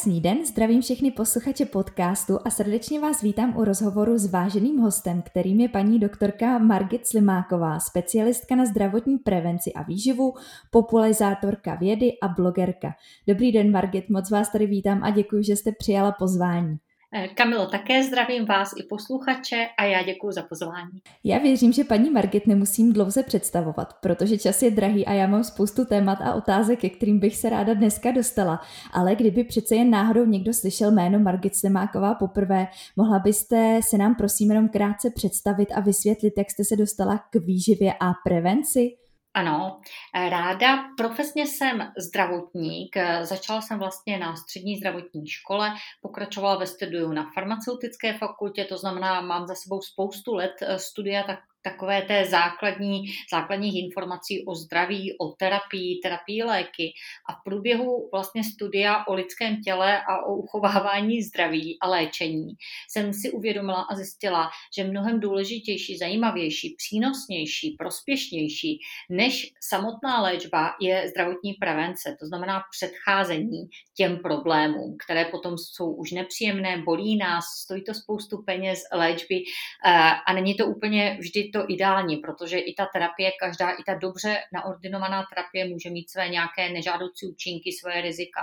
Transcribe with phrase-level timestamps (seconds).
[0.00, 5.22] Krásný den, zdravím všechny posluchače podcastu a srdečně vás vítám u rozhovoru s váženým hostem,
[5.22, 10.32] kterým je paní doktorka Margit Slimáková, specialistka na zdravotní prevenci a výživu,
[10.70, 12.92] popularizátorka vědy a blogerka.
[13.28, 16.76] Dobrý den, Margit, moc vás tady vítám a děkuji, že jste přijala pozvání.
[17.14, 21.02] Eh, Kamilo, také zdravím vás i posluchače a já děkuji za pozvání.
[21.24, 25.44] Já věřím, že paní Margit nemusím dlouze představovat, protože čas je drahý a já mám
[25.44, 28.60] spoustu témat a otázek, ke kterým bych se ráda dneska dostala.
[28.92, 34.14] Ale kdyby přece jen náhodou někdo slyšel jméno Margit Semáková poprvé, mohla byste se nám
[34.14, 38.99] prosím jenom krátce představit a vysvětlit, jak jste se dostala k výživě a prevenci?
[39.34, 39.80] Ano,
[40.14, 40.84] ráda.
[40.96, 42.96] Profesně jsem zdravotník.
[43.22, 45.70] Začala jsem vlastně na střední zdravotní škole,
[46.02, 51.38] pokračovala ve studiu na farmaceutické fakultě, to znamená, mám za sebou spoustu let studia, tak
[51.62, 56.92] takové té základní, základních informací o zdraví, o terapii, terapii léky.
[57.28, 62.54] A v průběhu vlastně studia o lidském těle a o uchovávání zdraví a léčení
[62.88, 68.80] jsem si uvědomila a zjistila, že mnohem důležitější, zajímavější, přínosnější, prospěšnější
[69.10, 76.12] než samotná léčba je zdravotní prevence, to znamená předcházení těm problémům, které potom jsou už
[76.12, 79.42] nepříjemné, bolí nás, stojí to spoustu peněz léčby
[79.86, 79.90] eh,
[80.26, 84.36] a není to úplně vždy to ideální, protože i ta terapie, každá i ta dobře
[84.52, 88.40] naordinovaná terapie může mít své nějaké nežádoucí účinky, své rizika.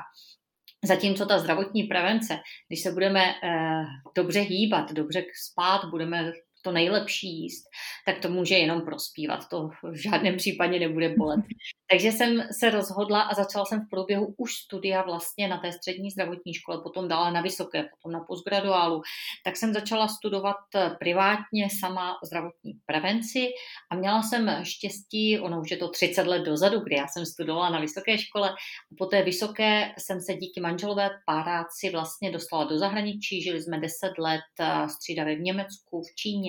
[0.86, 3.83] Zatímco ta zdravotní prevence, když se budeme eh,
[4.16, 7.63] dobře hýbat, dobře spát, budeme to nejlepší jíst,
[8.05, 9.50] tak to může jenom prospívat.
[9.50, 11.39] To v žádném případě nebude bolet.
[11.91, 16.11] Takže jsem se rozhodla a začala jsem v průběhu už studia vlastně na té střední
[16.11, 19.02] zdravotní škole, potom dala na vysoké, potom na postgraduálu.
[19.45, 20.55] Tak jsem začala studovat
[20.99, 23.47] privátně sama zdravotní prevenci
[23.92, 27.69] a měla jsem štěstí, ono už je to 30 let dozadu, kdy já jsem studovala
[27.69, 28.55] na vysoké škole.
[28.98, 34.17] Po té vysoké jsem se díky manželové páráci vlastně dostala do zahraničí, žili jsme 10
[34.17, 36.46] let střídavě v Německu, v Číně,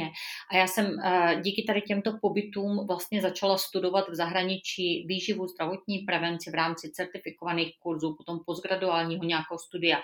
[0.50, 5.98] a já jsem eh, díky tady těmto pobytům vlastně začala studovat v zahraničí výživu, zdravotní
[5.98, 9.98] prevenci v rámci certifikovaných kurzů, potom postgraduálního nějakého studia.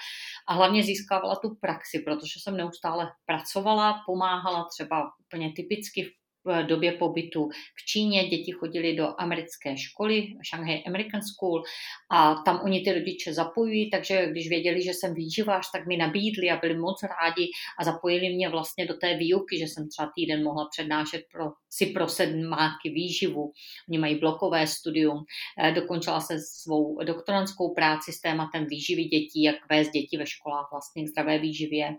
[0.49, 6.67] A hlavně získávala tu praxi, protože jsem neustále pracovala, pomáhala třeba úplně typicky v v
[6.67, 8.29] době pobytu v Číně.
[8.29, 11.63] Děti chodili do americké školy, Shanghai American School,
[12.11, 16.51] a tam oni ty rodiče zapojují, takže když věděli, že jsem výživář, tak mi nabídli
[16.51, 17.47] a byli moc rádi
[17.79, 21.87] a zapojili mě vlastně do té výuky, že jsem třeba týden mohla přednášet pro, si
[21.87, 23.53] pro sedmáky výživu.
[23.89, 25.25] Oni mají blokové studium.
[25.63, 30.69] Eh, dokončila se svou doktorantskou práci s tématem výživy dětí, jak vést děti ve školách
[30.73, 31.97] vlastně k zdravé výživě.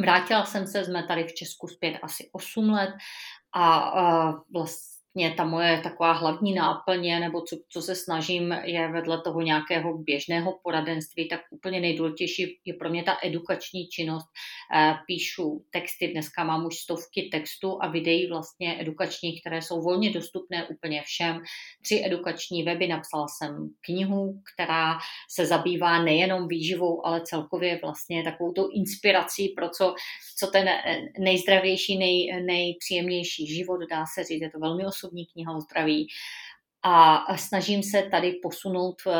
[0.00, 2.90] Vrátila jsem se, jsme tady v Česku zpět asi 8 let
[3.56, 8.92] a, a vlastně mě ta moje taková hlavní náplně, nebo co, co se snažím, je
[8.92, 14.26] vedle toho nějakého běžného poradenství, tak úplně nejdůležitější je pro mě ta edukační činnost.
[14.76, 20.10] Eh, píšu texty, dneska mám už stovky textů a videí vlastně edukačních, které jsou volně
[20.10, 21.42] dostupné úplně všem.
[21.82, 24.98] Tři edukační weby, napsala jsem knihu, která
[25.30, 29.94] se zabývá nejenom výživou, ale celkově vlastně takovou tou inspirací pro co,
[30.38, 30.68] co ten
[31.18, 36.08] nejzdravější, nej, nejpříjemnější život, dá se říct, je to velmi osobní osobní kniha o zdraví.
[36.82, 39.12] A snažím se tady posunout eh,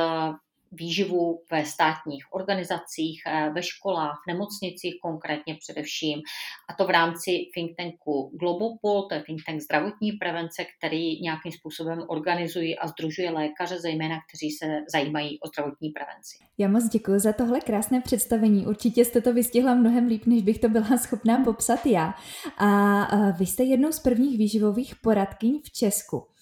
[0.72, 6.22] výživu ve státních organizacích, eh, ve školách, v nemocnicích konkrétně především.
[6.68, 11.52] A to v rámci think tanku Globopol, to je think tank zdravotní prevence, který nějakým
[11.52, 16.36] způsobem organizují a združuje lékaře, zejména kteří se zajímají o zdravotní prevenci.
[16.58, 18.66] Já moc děkuji za tohle krásné představení.
[18.66, 22.14] Určitě jste to vystihla mnohem líp, než bych to byla schopná popsat já.
[22.58, 26.35] A vy jste jednou z prvních výživových poradkyň v Česku.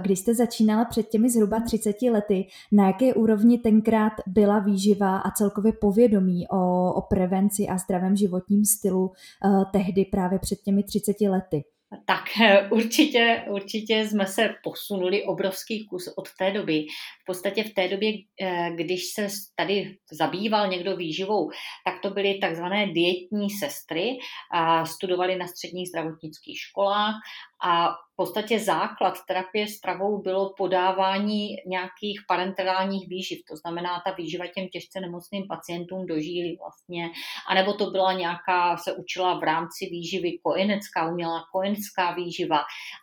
[0.00, 5.30] Když jste začínala před těmi zhruba 30 lety, na jaké úrovni tenkrát byla výživa a
[5.30, 11.20] celkově povědomí o, o prevenci a zdravém životním stylu eh, tehdy právě před těmi 30
[11.20, 11.64] lety?
[12.06, 16.86] Tak eh, určitě, určitě jsme se posunuli obrovský kus od té doby.
[17.22, 18.12] V podstatě v té době,
[18.42, 21.50] eh, když se tady zabýval někdo výživou,
[21.84, 24.18] tak to byly takzvané dietní sestry,
[24.84, 27.14] studovali na středních zdravotnických školách
[27.64, 34.46] A v podstatě základ terapie stravou bylo podávání nějakých parenterálních výživ, to znamená ta výživa
[34.46, 37.10] těm těžce nemocným pacientům dožíli vlastně,
[37.48, 42.60] anebo to byla nějaká, se učila v rámci výživy kojenecká, umělá kojenecká výživa,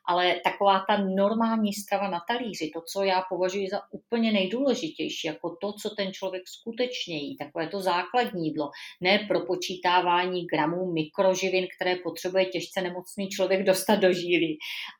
[0.08, 5.58] ale taková ta normální strava na talíři, to, co já považuji za úplně nejdůležitější, jako
[5.62, 8.70] to, co ten člověk skutečně jí, takové to základní jídlo,
[9.02, 14.43] ne pro počítávání gramů mikroživin, které potřebuje těžce nemocný člověk dostat do žíly,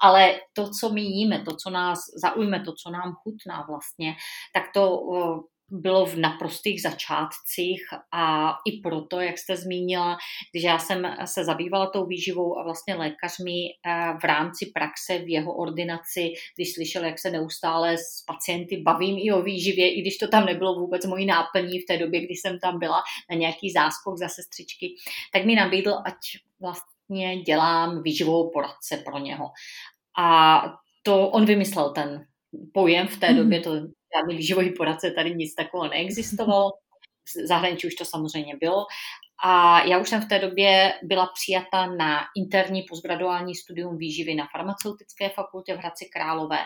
[0.02, 4.16] ale to, co my jíme, to, co nás zaujme, to, co nám chutná vlastně,
[4.54, 5.00] tak to
[5.74, 7.82] bylo v naprostých začátcích
[8.14, 10.18] a i proto, jak jste zmínila,
[10.52, 15.20] když já jsem se zabývala tou výživou a vlastně lékař mi eh, v rámci praxe
[15.20, 20.02] v jeho ordinaci, když slyšel, jak se neustále s pacienty bavím i o výživě, i
[20.02, 23.38] když to tam nebylo vůbec mojí náplní v té době, kdy jsem tam byla na
[23.38, 24.96] nějaký záskok za sestřičky,
[25.34, 26.16] tak mi nabídl, ať
[26.62, 26.93] vlastně
[27.46, 29.52] dělám výživovou poradce pro něho.
[30.20, 30.62] A
[31.04, 32.26] to on vymyslel ten
[32.74, 33.38] pojem v té mm-hmm.
[33.38, 33.76] době, to
[34.16, 36.72] žádný výživový poradce, tady nic takového neexistovalo.
[37.28, 38.86] V zahraničí už to samozřejmě bylo.
[39.46, 44.48] A já už jsem v té době byla přijata na interní postgraduální studium výživy na
[44.52, 46.60] farmaceutické fakultě v Hradci Králové.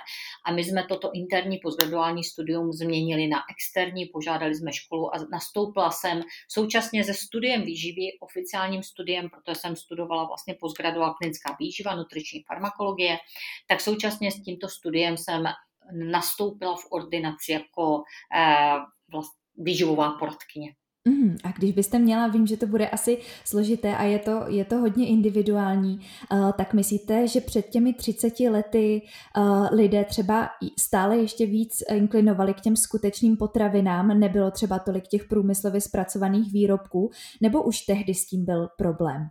[0.45, 5.91] A my jsme toto interní postgraduální studium změnili na externí, požádali jsme školu a nastoupila
[5.91, 12.43] jsem současně se studiem výživy, oficiálním studiem, protože jsem studovala vlastně postgraduální klinická výživa, nutriční
[12.47, 13.17] farmakologie,
[13.67, 15.43] tak současně s tímto studiem jsem
[16.11, 18.03] nastoupila v ordinaci jako
[18.35, 18.75] eh,
[19.55, 20.73] výživová poradkyně.
[21.07, 24.65] Mm, a když byste měla, vím, že to bude asi složité a je to, je
[24.65, 25.99] to hodně individuální,
[26.31, 29.01] uh, tak myslíte, že před těmi 30 lety
[29.37, 30.49] uh, lidé třeba
[30.79, 37.09] stále ještě víc inklinovali k těm skutečným potravinám, nebylo třeba tolik těch průmyslově zpracovaných výrobků,
[37.41, 39.27] nebo už tehdy s tím byl problém?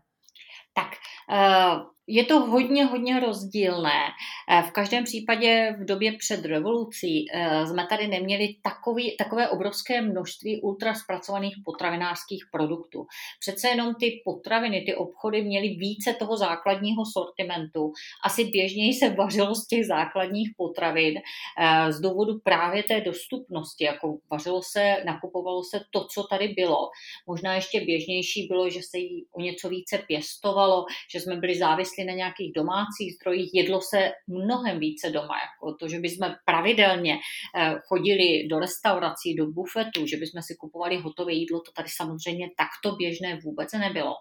[0.74, 0.88] Tak,
[1.30, 4.02] uh je to hodně, hodně rozdílné.
[4.50, 10.02] Eh, v každém případě v době před revolucí eh, jsme tady neměli takový, takové obrovské
[10.02, 13.06] množství ultraspracovaných potravinářských produktů.
[13.40, 17.92] Přece jenom ty potraviny, ty obchody měly více toho základního sortimentu.
[18.24, 23.84] Asi běžněji se vařilo z těch základních potravin eh, z důvodu právě té dostupnosti.
[23.84, 26.90] Jako vařilo se, nakupovalo se to, co tady bylo.
[27.26, 31.95] Možná ještě běžnější bylo, že se jí o něco více pěstovalo, že jsme byli závislí
[31.96, 35.34] závislí na nějakých domácích zdrojích, jedlo se mnohem více doma.
[35.34, 40.96] Jako to, že bychom pravidelně eh, chodili do restaurací, do bufetu, že bychom si kupovali
[40.96, 44.14] hotové jídlo, to tady samozřejmě takto běžné vůbec nebylo.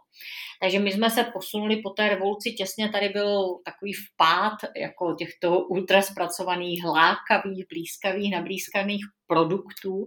[0.62, 5.60] Takže my jsme se posunuli po té revoluci, těsně tady byl takový vpád jako těchto
[5.60, 10.06] ultraspracovaných, lákavých, blízkavých, nablízkaných produktů,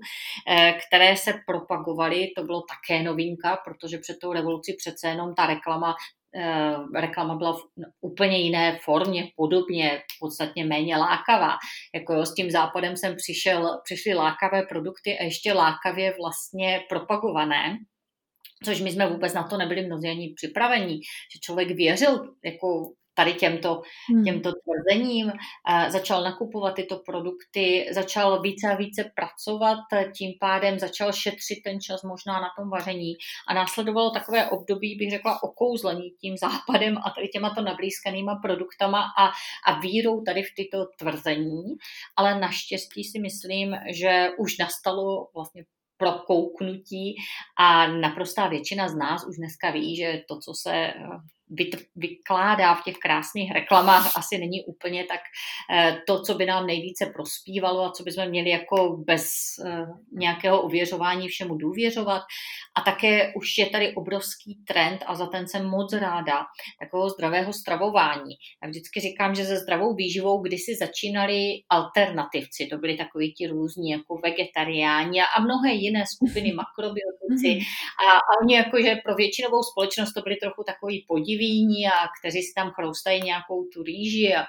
[0.48, 2.28] eh, které se propagovaly.
[2.36, 5.94] To bylo také novinka, protože před tou revoluci přece jenom ta reklama
[6.94, 7.62] reklama byla v
[8.00, 11.56] úplně jiné formě, podobně, podstatně méně lákavá.
[11.94, 17.76] Jako jo, s tím západem jsem přišel, přišly lákavé produkty a ještě lákavě vlastně propagované,
[18.64, 21.00] což my jsme vůbec na to nebyli mnozí ani připravení,
[21.32, 24.24] že člověk věřil jako tady těmto, hmm.
[24.24, 25.32] těmto tvrzením,
[25.88, 29.78] začal nakupovat tyto produkty, začal více a více pracovat,
[30.16, 33.12] tím pádem začal šetřit ten čas možná na tom vaření
[33.48, 39.02] a následovalo takové období, bych řekla, okouzlení tím západem a tady těma to nablízkanýma produktama
[39.18, 39.26] a,
[39.66, 41.64] a vírou tady v tyto tvrzení,
[42.16, 45.64] ale naštěstí si myslím, že už nastalo vlastně
[45.96, 47.16] prokouknutí
[47.58, 50.92] a naprostá většina z nás už dneska ví, že to, co se
[51.96, 55.20] vykládá v těch krásných reklamách, asi není úplně tak
[55.72, 59.24] eh, to, co by nám nejvíce prospívalo a co bychom měli jako bez
[59.66, 62.22] eh, nějakého ověřování všemu důvěřovat.
[62.76, 66.44] A také už je tady obrovský trend a za ten jsem moc ráda,
[66.80, 68.34] takového zdravého stravování.
[68.62, 71.38] Já vždycky říkám, že se zdravou výživou kdysi začínali
[71.70, 77.64] alternativci, to byli takový ti různí jako vegetariáni a mnohé jiné skupiny makrobiotici mhm.
[78.04, 82.42] a, a oni jakože pro většinovou společnost to byli trochu takový podiv podivíní a kteří
[82.42, 84.44] si tam chroustají nějakou tu rýži a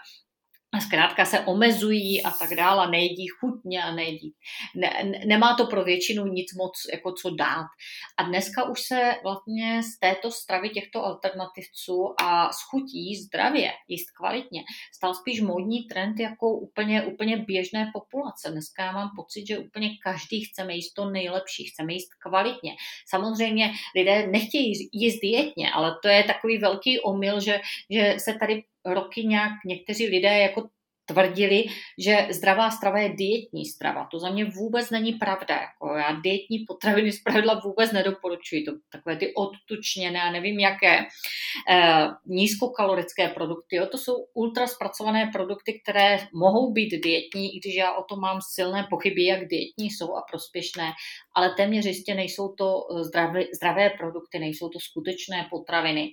[0.78, 4.34] zkrátka se omezují a tak dále, nejedí chutně a nejedí.
[4.76, 7.66] Ne, nemá to pro většinu nic moc jako co dát.
[8.18, 14.12] A dneska už se vlastně z této stravy těchto alternativců a z chutí zdravě, jíst
[14.12, 14.64] kvalitně,
[14.96, 18.52] stal spíš módní trend jako úplně, úplně běžné populace.
[18.52, 22.76] Dneska já mám pocit, že úplně každý chceme jíst to nejlepší, chceme jíst kvalitně.
[23.10, 28.64] Samozřejmě lidé nechtějí jíst dietně, ale to je takový velký omyl, že, že se tady
[28.86, 30.70] roky nějak někteří lidé jako
[31.10, 31.64] tvrdili,
[31.98, 34.08] že zdravá strava je dietní strava.
[34.12, 35.56] To za mě vůbec není pravda.
[35.56, 38.64] Jako já dietní potraviny zpravidla vůbec nedoporučuji.
[38.64, 41.00] To takové ty odtučněné a nevím jaké
[41.70, 43.76] eh, nízkokalorické produkty.
[43.76, 43.86] Jo.
[43.92, 48.40] To jsou ultra zpracované produkty, které mohou být dietní, i když já o tom mám
[48.54, 50.92] silné pochyby, jak dietní jsou a prospěšné,
[51.36, 56.10] ale téměř jistě nejsou to eh, zdravé, zdravé produkty, nejsou to skutečné potraviny.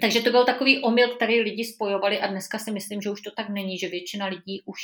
[0.00, 3.30] Takže to byl takový omyl, který lidi spojovali a dneska si myslím, že už to
[3.30, 4.80] tak není, že většina lidí už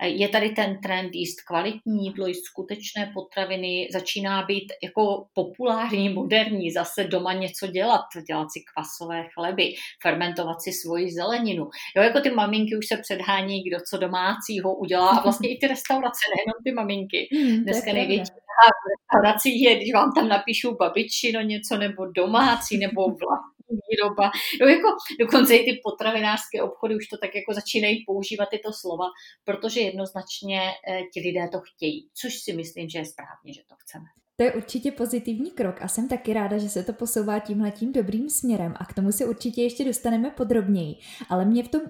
[0.00, 6.08] eh, je tady ten trend jíst kvalitní jídlo, jíst skutečné potraviny, začíná být jako populární,
[6.08, 11.68] moderní, zase doma něco dělat, dělat si kvasové chleby, fermentovat si svoji zeleninu.
[11.96, 15.66] Jo, jako ty maminky už se předhání, kdo co domácího udělá a vlastně i ty
[15.66, 17.28] restaurace, nejenom ty maminky.
[17.36, 23.02] Hmm, Dneska největší v restauracích je, když vám tam napíšu babičino něco, nebo domácí, nebo
[23.02, 24.30] vlastní výroba.
[24.60, 24.88] No jako
[25.20, 29.06] dokonce i ty potravinářské obchody už to tak jako začínají používat tyto slova,
[29.44, 33.74] protože jednoznačně eh, ti lidé to chtějí, což si myslím, že je správně, že to
[33.78, 34.25] chceme.
[34.38, 38.30] To je určitě pozitivní krok a jsem taky ráda, že se to posouvá tímhletím dobrým
[38.30, 40.94] směrem a k tomu se určitě ještě dostaneme podrobněji.
[41.28, 41.80] Ale mě v tom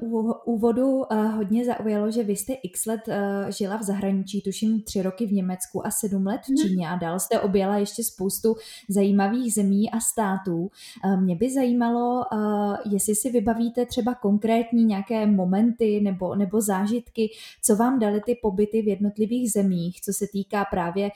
[0.44, 3.14] úvodu uh, hodně zaujalo, že vy jste x let uh,
[3.50, 6.56] žila v zahraničí, tuším tři roky v Německu a sedm let v mhm.
[6.56, 8.54] Číně a dál jste objela ještě spoustu
[8.88, 10.70] zajímavých zemí a států.
[11.04, 12.24] Uh, mě by zajímalo,
[12.90, 17.30] jestli si vybavíte třeba konkrétní nějaké momenty nebo, nebo zážitky,
[17.64, 21.10] co vám dali ty pobyty v jednotlivých zemích, co se týká právě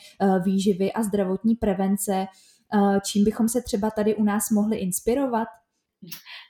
[0.45, 5.49] výživy a zdravotní zdravotní prevence, eh, čím bychom se třeba tady u nás mohli inspirovat?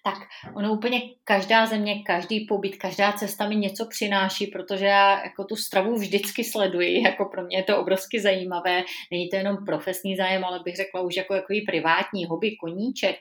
[0.04, 0.18] Tak
[0.54, 5.56] ono úplně každá země, každý pobyt, každá cesta mi něco přináší, protože já jako tu
[5.56, 8.84] stravu vždycky sleduji, jako pro mě je to obrovsky zajímavé.
[9.10, 13.16] Není to jenom profesní zájem, ale bych řekla už jako takový privátní hobby, koníček.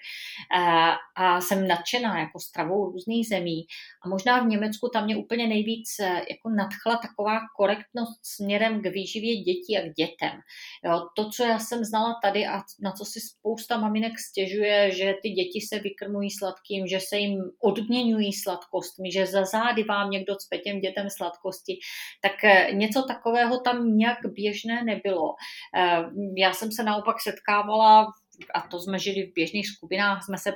[0.58, 3.66] A, a jsem nadšená jako stravou různých zemí.
[4.06, 8.86] A možná v Německu tam mě úplně nejvíc eh, jako nadchla taková korektnost směrem k
[8.86, 10.40] výživě dětí a k dětem.
[10.86, 15.14] Jo, to, co já jsem znala tady a na co si spousta maminek stěžuje, že
[15.22, 20.10] ty děti se vykrmují sladký sladkým, že se jim odměňují sladkostmi, že za zády vám
[20.10, 21.80] někdo cpe těm dětem sladkosti,
[22.22, 25.36] tak eh, něco takového tam nějak běžné nebylo.
[25.76, 26.04] Eh,
[26.38, 28.08] já jsem se naopak setkávala
[28.54, 30.54] a to jsme žili v běžných skupinách, jsme se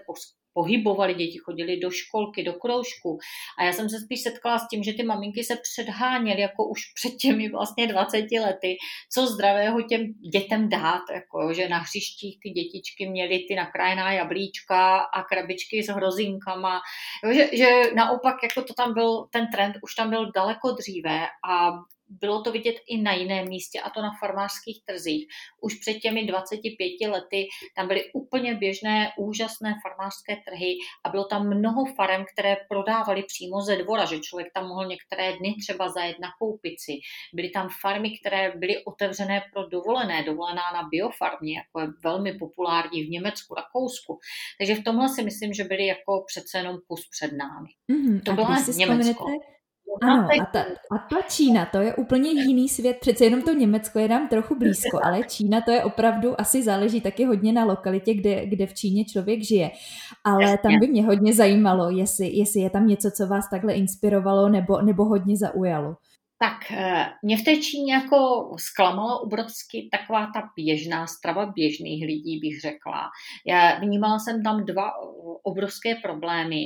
[0.53, 3.17] pohybovali, děti chodili do školky, do kroužku.
[3.59, 6.79] A já jsem se spíš setkala s tím, že ty maminky se předháněly jako už
[6.95, 8.77] před těmi vlastně 20 lety,
[9.13, 10.01] co zdravého těm
[10.33, 15.87] dětem dát, jako, že na hřištích ty dětičky měly ty nakrájená jablíčka a krabičky s
[15.87, 16.81] hrozinkama,
[17.23, 21.27] jo, že, že naopak jako to tam byl, ten trend už tam byl daleko dříve
[21.49, 21.71] a
[22.21, 25.27] bylo to vidět i na jiném místě, a to na farmářských trzích.
[25.61, 31.47] Už před těmi 25 lety tam byly úplně běžné, úžasné farmářské trhy a bylo tam
[31.47, 36.17] mnoho farem, které prodávali přímo ze dvora, že člověk tam mohl některé dny třeba zajet
[36.19, 36.93] nakoupit si.
[37.33, 43.03] Byly tam farmy, které byly otevřené pro dovolené, dovolená na biofarmě, jako je velmi populární
[43.03, 44.19] v Německu, Rakousku.
[44.59, 47.69] Takže v tomhle si myslím, že byly jako přece jenom kus před námi.
[47.91, 48.23] Mm-hmm.
[48.23, 49.25] To bylo Německo.
[50.01, 50.59] Ano, a ta,
[50.91, 52.97] a ta Čína, to je úplně jiný svět.
[53.01, 57.01] Přece jenom to Německo je nám trochu blízko, ale Čína to je opravdu, asi záleží
[57.01, 59.71] taky hodně na lokalitě, kde, kde v Číně člověk žije.
[60.23, 64.49] Ale tam by mě hodně zajímalo, jestli, jestli je tam něco, co vás takhle inspirovalo
[64.49, 65.95] nebo, nebo hodně zaujalo.
[66.39, 72.39] Tak eh, mě v té Číně jako zklamalo obrovsky taková ta běžná strava běžných lidí,
[72.39, 73.09] bych řekla.
[73.47, 74.91] Já vnímala jsem tam dva
[75.43, 76.65] obrovské problémy.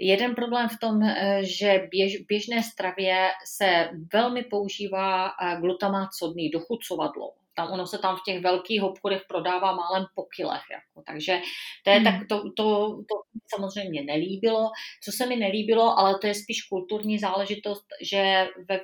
[0.00, 6.50] Jeden problém v tom, eh, že běž, běžné stravě se velmi používá eh, glutamát sodný,
[6.50, 10.62] dochucovadlo tam ono se tam v těch velkých obchodech prodává málem po kilech.
[10.72, 11.02] Jako.
[11.06, 11.40] Takže
[11.84, 12.04] to, je, hmm.
[12.04, 12.64] tak, to, to,
[13.08, 13.14] to
[13.54, 14.70] samozřejmě nelíbilo.
[15.04, 18.80] Co se mi nelíbilo, ale to je spíš kulturní záležitost, že ve,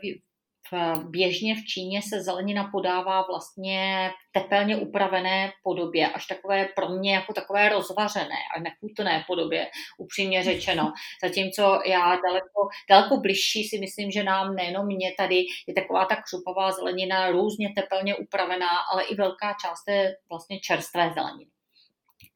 [1.05, 7.33] běžně v Číně se zelenina podává vlastně tepelně upravené podobě, až takové pro mě jako
[7.33, 9.67] takové rozvařené a nechutné podobě,
[9.99, 10.93] upřímně řečeno.
[11.25, 16.17] Zatímco já daleko, daleko bližší si myslím, že nám nejenom mě tady je taková ta
[16.17, 21.51] křupavá zelenina různě tepelně upravená, ale i velká část je vlastně čerstvé zeleniny.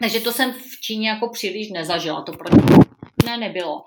[0.00, 2.48] Takže to jsem v Číně jako příliš nezažila, to pro
[3.24, 3.84] mě nebylo.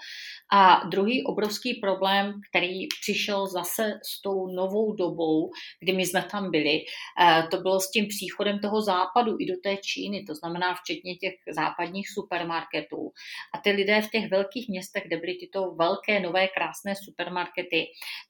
[0.54, 5.50] A druhý obrovský problém, který přišel zase s tou novou dobou,
[5.80, 6.82] kdy my jsme tam byli,
[7.22, 11.16] eh, to bylo s tím příchodem toho západu i do té Číny, to znamená včetně
[11.16, 13.12] těch západních supermarketů.
[13.56, 17.86] A ty lidé v těch velkých městech, kde byly tyto velké, nové, krásné supermarkety,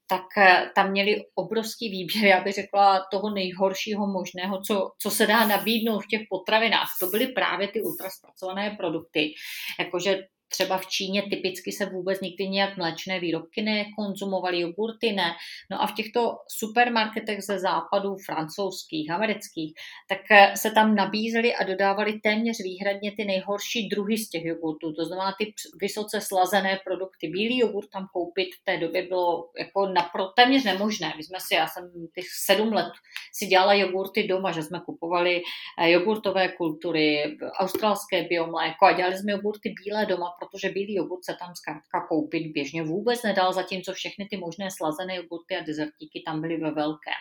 [0.07, 5.27] tak eh, tam měli obrovský výběr, já bych řekla, toho nejhoršího možného, co, co se
[5.27, 6.88] dá nabídnout v těch potravinách.
[7.00, 9.33] To byly právě ty ultraspracované produkty,
[9.79, 15.32] jakože třeba v Číně typicky se vůbec nikdy nějak mléčné výrobky nekonzumovaly, jogurty ne.
[15.72, 19.74] No a v těchto supermarketech ze západu, francouzských, amerických,
[20.10, 24.94] tak eh, se tam nabízely a dodávaly téměř výhradně ty nejhorší druhy z těch jogurtů.
[24.94, 27.27] To znamená ty vysoce slazené produkty.
[27.27, 31.13] Bílý jogurt tam koupit v té době bylo jako napro, téměř nemožné.
[31.18, 32.94] My jsme si, já jsem těch sedm let
[33.34, 35.42] si dělala jogurty doma, že jsme kupovali
[35.80, 41.36] eh, jogurtové kultury, australské biomléko a dělali jsme jogurty bílé doma, protože bílý jogurt se
[41.39, 46.41] tam zkrátka koupit běžně vůbec nedal, zatímco všechny ty možné slazené jogurty a dezertíky tam
[46.41, 47.17] byly ve velké.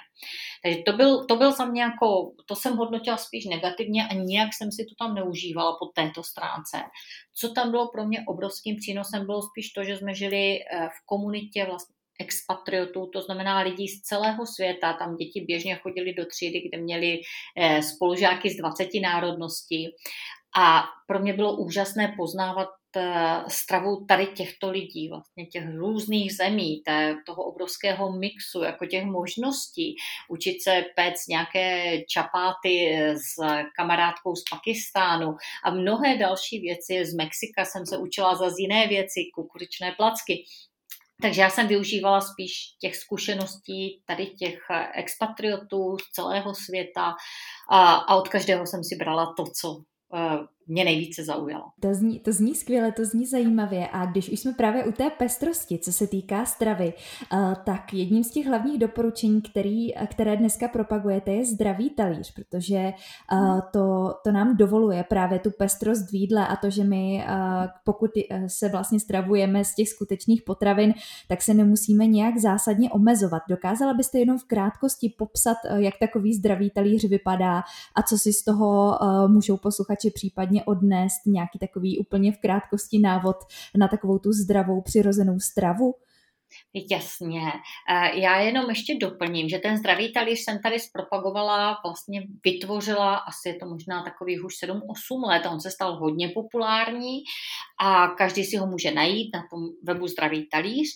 [0.63, 4.49] Takže to byl, to byl za mě jako, to jsem hodnotila spíš negativně a nijak
[4.55, 6.77] jsem si to tam neužívala po této stránce.
[7.35, 11.07] Co tam bylo pro mě obrovským přínosem, bylo spíš to, že jsme žili eh, v
[11.07, 14.93] komunitě vlastně expatriotů, to znamená lidí z celého světa.
[14.93, 17.21] Tam děti běžně chodili do třídy, kde měli
[17.57, 19.89] eh, spolužáky z 20 národností.
[20.59, 22.69] A pro mě bylo úžasné poznávat
[23.49, 29.97] stravu tady těchto lidí, vlastně těch různých zemí, té, toho obrovského mixu, jako těch možností.
[30.29, 33.35] Učit se péct nějaké čapáty eh, s
[33.77, 37.05] kamarádkou z Pakistánu a mnohé další věci.
[37.05, 40.45] Z Mexika jsem se učila za jiné věci, kukuričné placky.
[41.23, 47.15] Takže já jsem využívala spíš těch zkušeností tady těch eh, expatriotů z celého světa
[47.71, 51.65] a, a od každého jsem si brala to, co uh, mě nejvíce zaujalo.
[51.81, 55.11] To zní, to zní skvěle, to zní zajímavě a když už jsme právě u té
[55.11, 56.93] pestrosti, co se týká stravy,
[57.33, 62.93] uh, tak jedním z těch hlavních doporučení, který, které dneska propagujete, je zdravý talíř, protože
[63.33, 67.67] uh, to, to nám dovoluje právě tu pestrost v jídle a to, že my, uh,
[67.85, 68.11] pokud
[68.47, 70.95] se vlastně stravujeme z těch skutečných potravin,
[71.29, 73.43] tak se nemusíme nějak zásadně omezovat.
[73.49, 77.63] Dokázala byste jenom v krátkosti popsat, jak takový zdravý talíř vypadá
[77.95, 82.99] a co si z toho můžou posluchači případně případně odnést nějaký takový úplně v krátkosti
[82.99, 83.37] návod
[83.77, 85.95] na takovou tu zdravou přirozenou stravu?
[86.91, 87.41] Jasně.
[87.91, 93.49] E, já jenom ještě doplním, že ten zdravý talíř jsem tady zpropagovala, vlastně vytvořila, asi
[93.49, 97.23] je to možná takových už 7-8 let, on se stal hodně populární
[97.83, 100.89] a každý si ho může najít na tom webu Zdravý talíř.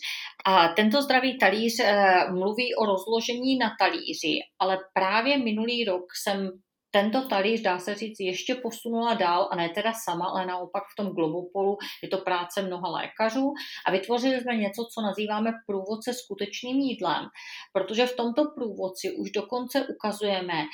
[0.46, 1.92] A tento zdravý talíř e,
[2.30, 6.50] mluví o rozložení na talíři, ale právě minulý rok jsem
[6.90, 10.96] tento talíř, dá se říct, ještě posunula dál a ne teda sama, ale naopak v
[10.96, 13.52] tom Globopolu je to práce mnoha lékařů.
[13.86, 17.24] A vytvořili jsme něco, co nazýváme průvodce skutečným jídlem,
[17.72, 20.64] protože v tomto průvodci už dokonce ukazujeme,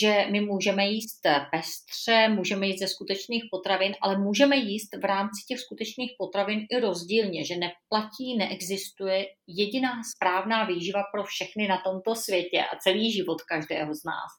[0.00, 5.44] že my můžeme jíst pestře, můžeme jíst ze skutečných potravin, ale můžeme jíst v rámci
[5.48, 12.14] těch skutečných potravin i rozdílně, že neplatí, neexistuje jediná správná výživa pro všechny na tomto
[12.14, 14.32] světě a celý život každého z nás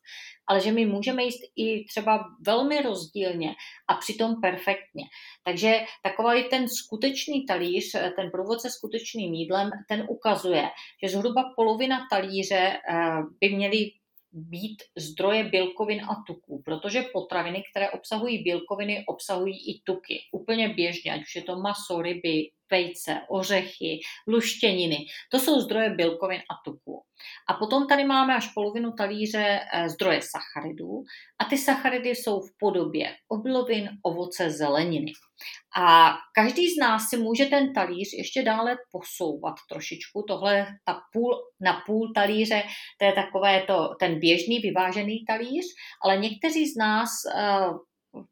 [0.47, 3.55] ale že my můžeme jíst i třeba velmi rozdílně
[3.87, 5.03] a přitom perfektně.
[5.43, 10.69] Takže takový ten skutečný talíř, ten průvodce skutečným jídlem, ten ukazuje,
[11.03, 13.91] že zhruba polovina talíře eh, by měly
[14.31, 20.19] být zdroje bílkovin a tuků, protože potraviny, které obsahují bílkoviny, obsahují i tuky.
[20.31, 24.97] Úplně běžně, ať už je to maso, ryby, vejce, ořechy, luštěniny.
[25.31, 27.03] To jsou zdroje bílkovin a tuků.
[27.49, 31.03] A potom tady máme až polovinu talíře eh, zdroje sacharidů
[31.39, 35.11] a ty sacharidy jsou v podobě obilovin, ovoce, zeleniny.
[35.77, 40.25] A každý z nás si může ten talíř ještě dále posouvat trošičku.
[40.27, 42.63] Tohle ta půl, na půl talíře,
[42.99, 45.65] to je takové to, ten běžný vyvážený talíř,
[46.03, 47.77] ale někteří z nás uh,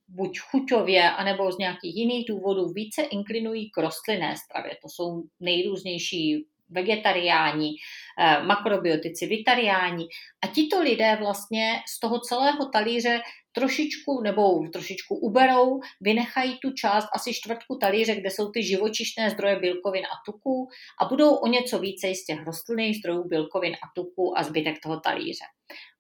[0.07, 4.71] buď chuťově, anebo z nějakých jiných důvodů více inklinují k rostlinné stravě.
[4.81, 7.75] To jsou nejrůznější vegetariáni,
[8.19, 10.05] eh, makrobiotici, vitariáni.
[10.43, 13.21] A tito lidé vlastně z toho celého talíře
[13.51, 19.59] trošičku nebo trošičku uberou, vynechají tu část asi čtvrtku talíře, kde jsou ty živočišné zdroje
[19.59, 20.67] bílkovin a tuků
[21.01, 24.99] a budou o něco více z těch rostlinných zdrojů bílkovin a tuků a zbytek toho
[24.99, 25.45] talíře.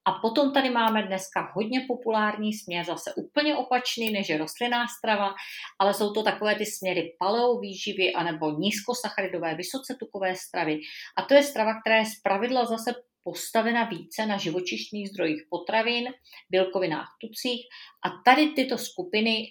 [0.07, 5.33] A potom tady máme dneska hodně populární směr, zase úplně opačný než je rostlinná strava,
[5.79, 10.79] ale jsou to takové ty směry paleo výživy anebo nízkosacharidové, vysoce tukové stravy.
[11.17, 16.13] A to je strava, která je zpravidla zase postavena více na živočišných zdrojích potravin,
[16.49, 17.61] bílkovinách, tucích
[18.05, 19.45] a tady tyto skupiny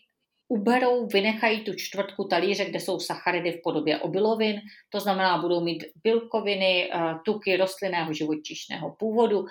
[0.49, 5.85] uberou, vynechají tu čtvrtku talíře, kde jsou sacharidy v podobě obilovin, to znamená, budou mít
[6.05, 9.45] bílkoviny, eh, tuky rostlinného živočišného původu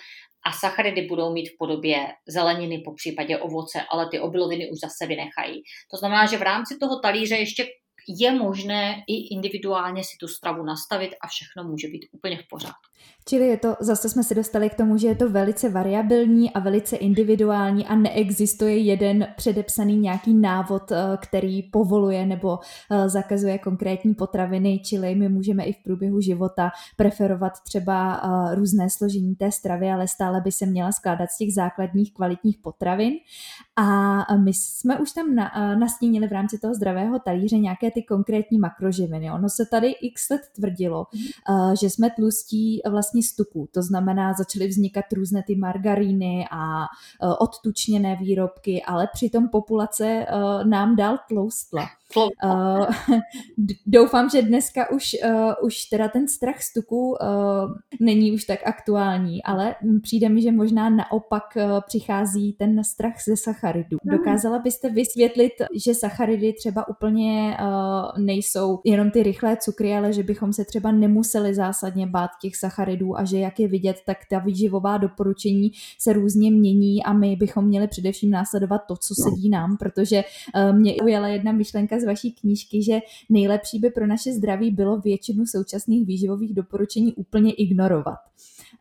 [0.45, 5.07] a sacharidy budou mít v podobě zeleniny, po případě ovoce, ale ty obiloviny už zase
[5.07, 5.61] vynechají.
[5.91, 7.65] To znamená, že v rámci toho talíře ještě
[8.07, 12.93] je možné i individuálně si tu stravu nastavit a všechno může být úplně v pořádku.
[13.25, 16.59] Čili je to, zase jsme se dostali k tomu, že je to velice variabilní a
[16.59, 22.59] velice individuální a neexistuje jeden předepsaný nějaký návod, eh, který povoluje nebo
[22.91, 28.89] eh, zakazuje konkrétní potraviny, čili my můžeme i v průběhu života preferovat třeba eh, různé
[28.89, 33.13] složení té stravy, ale stále by se měla skládat z těch základních kvalitních potravin.
[33.75, 38.59] A my jsme už tam na, nastínili v rámci toho zdravého talíře nějaké ty konkrétní
[38.59, 39.31] makroživiny.
[39.31, 41.75] Ono se tady x let tvrdilo, mm.
[41.75, 43.69] že jsme tlustí vlastně z tuků.
[43.71, 46.85] To znamená, začaly vznikat různé ty margaríny a
[47.39, 50.25] odtučněné výrobky, ale přitom populace
[50.63, 51.85] nám dál tloustla.
[52.17, 52.85] Uh,
[53.87, 57.17] doufám, že dneska už, uh, už teda ten strach z tuku uh,
[57.99, 63.37] není už tak aktuální, ale přijde mi, že možná naopak uh, přichází ten strach ze
[63.37, 63.97] sacharidů.
[64.03, 64.17] Hmm.
[64.17, 70.23] Dokázala byste vysvětlit, že sacharidy třeba úplně uh, nejsou jenom ty rychlé cukry, ale že
[70.23, 74.39] bychom se třeba nemuseli zásadně bát těch sacharidů a že jak je vidět, tak ta
[74.39, 79.77] výživová doporučení se různě mění a my bychom měli především následovat to, co sedí nám,
[79.77, 80.23] protože
[80.55, 84.99] uh, mě ujela jedna myšlenka z vaší knížky, že nejlepší by pro naše zdraví bylo
[84.99, 88.19] většinu současných výživových doporučení úplně ignorovat.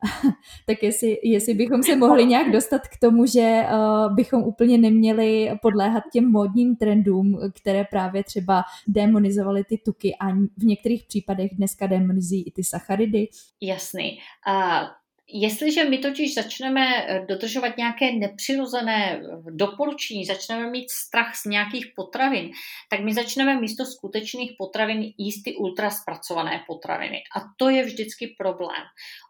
[0.67, 5.51] tak jestli, jestli bychom se mohli nějak dostat k tomu, že uh, bychom úplně neměli
[5.63, 11.87] podléhat těm módním trendům, které právě třeba demonizovaly ty tuky a v některých případech dneska
[11.87, 13.29] demonizují i ty sacharidy.
[13.61, 14.19] Jasný.
[14.49, 14.89] Uh,
[15.35, 21.87] Jestliže my totiž začneme eh, dodržovat nějaké nepřirozené eh, doporučení, začneme mít strach z nějakých
[21.97, 22.51] potravin,
[22.91, 27.23] tak my začneme místo skutečných potravin jíst ty ultraspracované potraviny.
[27.37, 28.83] A to je vždycky problém.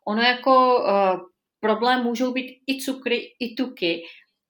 [0.07, 1.21] Ono jako uh,
[1.61, 4.03] problém můžou být i cukry, i tuky,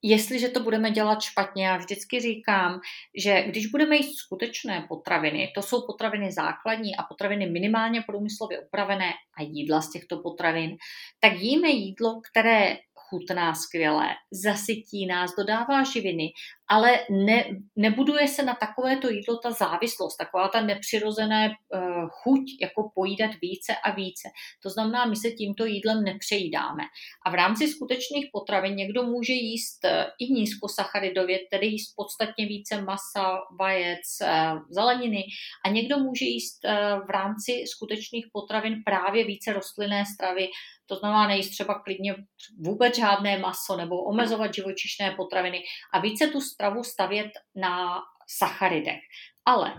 [0.03, 2.79] jestliže to budeme dělat špatně, já vždycky říkám,
[3.17, 9.13] že když budeme jíst skutečné potraviny, to jsou potraviny základní a potraviny minimálně průmyslově upravené
[9.37, 10.77] a jídla z těchto potravin,
[11.19, 12.77] tak jíme jídlo, které
[13.13, 16.29] chutná skvěle, zasytí nás, dodává živiny,
[16.73, 22.91] ale ne, nebuduje se na takovéto jídlo ta závislost, taková ta nepřirozené uh, chuť, jako
[22.95, 24.29] pojídat více a více.
[24.63, 26.83] To znamená, my se tímto jídlem nepřejídáme.
[27.25, 32.81] A v rámci skutečných potravin někdo může jíst uh, i nízkosacharidově, tedy jíst podstatně více
[32.81, 35.23] masa, vajec, uh, zeleniny
[35.65, 40.47] a někdo může jíst uh, v rámci skutečných potravin právě více rostlinné stravy,
[40.85, 42.15] to znamená nejíst třeba klidně
[42.59, 48.99] vůbec žádné maso nebo omezovat živočišné potraviny a více tu stravu stavět na sacharidech.
[49.45, 49.73] Ale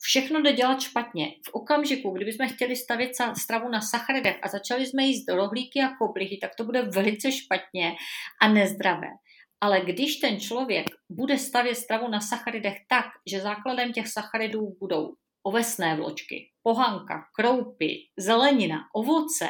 [0.00, 1.26] všechno jde dělat špatně.
[1.46, 6.38] V okamžiku, kdybychom chtěli stavět stravu na sacharidech a začali jsme jíst rohlíky a koblihy,
[6.38, 7.94] tak to bude velice špatně
[8.42, 9.08] a nezdravé.
[9.60, 15.14] Ale když ten člověk bude stavět stravu na sacharidech tak, že základem těch sacharidů budou
[15.42, 19.48] ovesné vločky, pohanka, kroupy, zelenina, ovoce,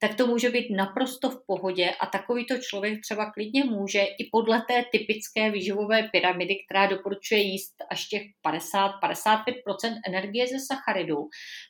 [0.00, 4.62] tak to může být naprosto v pohodě a takovýto člověk třeba klidně může i podle
[4.68, 11.18] té typické výživové pyramidy, která doporučuje jíst až těch 50-55% energie ze sacharidů,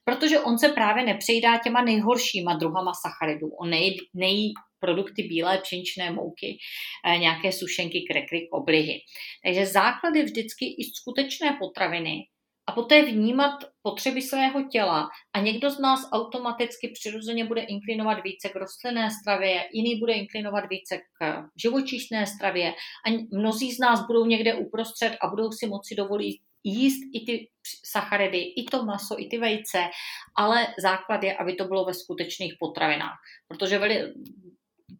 [0.04, 3.48] protože on se právě nepřejídá těma nejhoršíma druhama sacharidů.
[3.60, 6.58] On nejí, nejí produkty bílé pšeničné mouky,
[7.06, 9.00] eh, nějaké sušenky, krekry, koblihy.
[9.44, 12.26] Takže základ je vždycky i skutečné potraviny,
[12.66, 15.08] a poté vnímat potřeby svého těla.
[15.32, 20.64] A někdo z nás automaticky přirozeně bude inklinovat více k rostlinné stravě, jiný bude inklinovat
[20.70, 22.74] více k živočišné stravě.
[23.06, 27.48] A mnozí z nás budou někde uprostřed a budou si moci dovolit jíst i ty
[27.84, 29.78] sacharidy, i to maso, i ty vejce,
[30.36, 33.18] ale základ je, aby to bylo ve skutečných potravinách.
[33.48, 33.78] Protože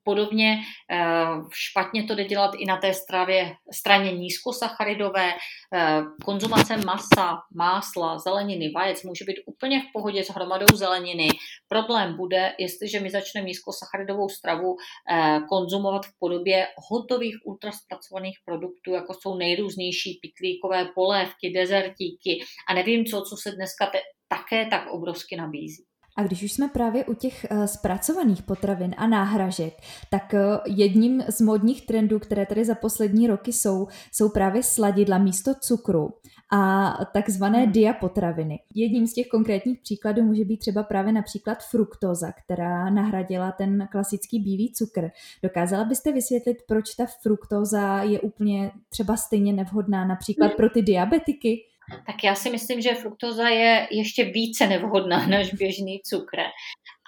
[0.04, 0.58] Podobně
[0.90, 5.32] eh, špatně to jde dělat i na té stravě, straně nízkosacharidové.
[5.74, 11.28] Eh, konzumace masa, másla, zeleniny, vajec může být úplně v pohodě s hromadou zeleniny.
[11.68, 14.76] Problém bude, jestliže my začneme nízkosacharidovou stravu
[15.10, 23.04] eh, konzumovat v podobě hotových ultraspracovaných produktů, jako jsou nejrůznější pitlíkové polévky, dezertíky a nevím
[23.04, 25.91] co, co se dneska te- také tak obrovsky nabízí.
[26.16, 29.74] A když už jsme právě u těch uh, zpracovaných potravin a náhražek,
[30.10, 35.18] tak uh, jedním z modních trendů, které tady za poslední roky jsou, jsou právě sladidla
[35.18, 36.10] místo cukru
[36.52, 37.72] a takzvané hmm.
[37.72, 38.60] diapotraviny.
[38.74, 44.40] Jedním z těch konkrétních příkladů může být třeba právě například fruktóza, která nahradila ten klasický
[44.40, 45.10] bílý cukr.
[45.42, 50.56] Dokázala byste vysvětlit, proč ta fruktóza je úplně třeba stejně nevhodná například hmm.
[50.56, 51.60] pro ty diabetiky?
[52.06, 56.36] Tak já si myslím, že fruktoza je ještě více nevhodná než běžný cukr.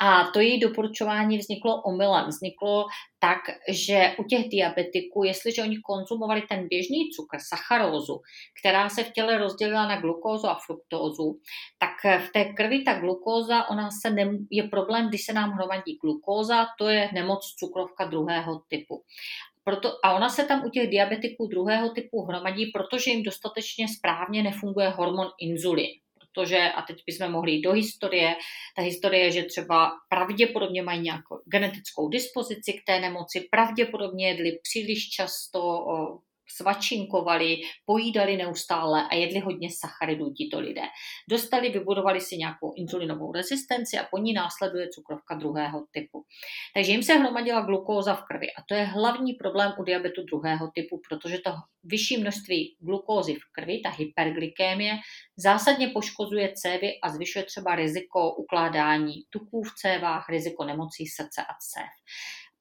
[0.00, 2.26] A to její doporučování vzniklo omylem.
[2.26, 2.86] Vzniklo
[3.18, 8.20] tak, že u těch diabetiků, jestliže oni konzumovali ten běžný cukr, sacharózu,
[8.60, 11.40] která se v těle rozdělila na glukózu a fruktózu,
[11.78, 15.98] tak v té krvi ta glukóza, ona se ne, je problém, když se nám hromadí
[16.02, 19.02] glukóza, to je nemoc cukrovka druhého typu.
[19.64, 24.42] Proto, a ona se tam u těch diabetiků druhého typu hromadí, protože jim dostatečně správně
[24.42, 25.90] nefunguje hormon inzulin.
[26.18, 28.34] Protože, a teď bychom mohli jít do historie,
[28.76, 34.58] ta historie je, že třeba pravděpodobně mají nějakou genetickou dispozici k té nemoci, pravděpodobně jedli
[34.62, 35.60] příliš často
[36.56, 40.82] svačinkovali, pojídali neustále a jedli hodně sacharidů tito lidé.
[41.30, 46.24] Dostali, vybudovali si nějakou insulinovou rezistenci a po ní následuje cukrovka druhého typu.
[46.74, 50.70] Takže jim se hromadila glukóza v krvi a to je hlavní problém u diabetu druhého
[50.74, 51.50] typu, protože to
[51.84, 54.94] vyšší množství glukózy v krvi, ta hyperglykémie,
[55.36, 61.54] zásadně poškozuje cévy a zvyšuje třeba riziko ukládání tuků v cévách, riziko nemocí srdce a
[61.60, 61.90] cév.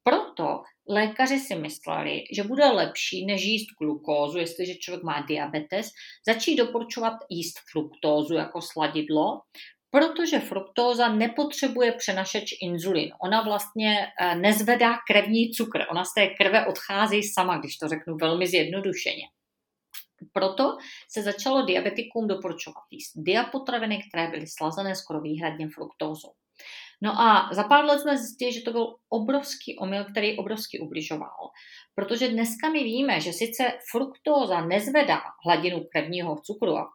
[0.03, 5.89] Proto lékaři si mysleli, že bude lepší než jíst glukózu, jestliže člověk má diabetes,
[6.27, 9.41] začít doporučovat jíst fruktózu jako sladidlo,
[9.89, 13.11] protože fruktóza nepotřebuje přenašeč inzulin.
[13.23, 18.17] Ona vlastně eh, nezvedá krevní cukr, ona z té krve odchází sama, když to řeknu
[18.21, 19.23] velmi zjednodušeně.
[20.33, 20.77] Proto
[21.09, 26.31] se začalo diabetikům doporučovat jíst diapotraviny, které byly slazené skoro výhradně fruktózou.
[27.03, 31.51] No a za pár let jsme zjistili, že to byl obrovský omyl, který obrovsky ubližoval.
[31.95, 36.89] Protože dneska my víme, že sice fruktóza nezvedá hladinu krevního cukru a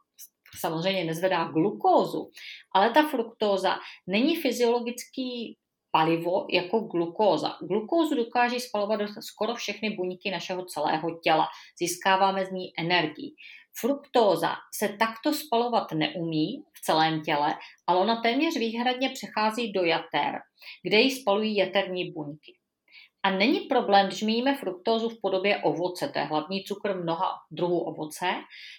[0.61, 2.31] samozřejmě nezvedá glukózu,
[2.75, 5.57] ale ta fruktóza není fyziologický
[5.91, 7.57] palivo jako glukóza.
[7.69, 11.47] Glukózu dokáže spalovat skoro všechny buňky našeho celého těla.
[11.79, 13.35] Získáváme z ní energii.
[13.81, 17.55] Fruktóza se takto spalovat neumí v celém těle,
[17.87, 20.35] ale ona téměř výhradně přechází do jater,
[20.83, 22.53] kde ji spalují jaterní buňky.
[23.23, 27.31] A není problém, když my jíme fruktózu v podobě ovoce, to je hlavní cukr mnoha
[27.51, 28.27] druhů ovoce,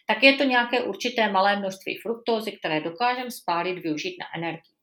[0.08, 4.74] tak je to nějaké určité malé množství fruktózy, které dokážeme spálit, využít na energii.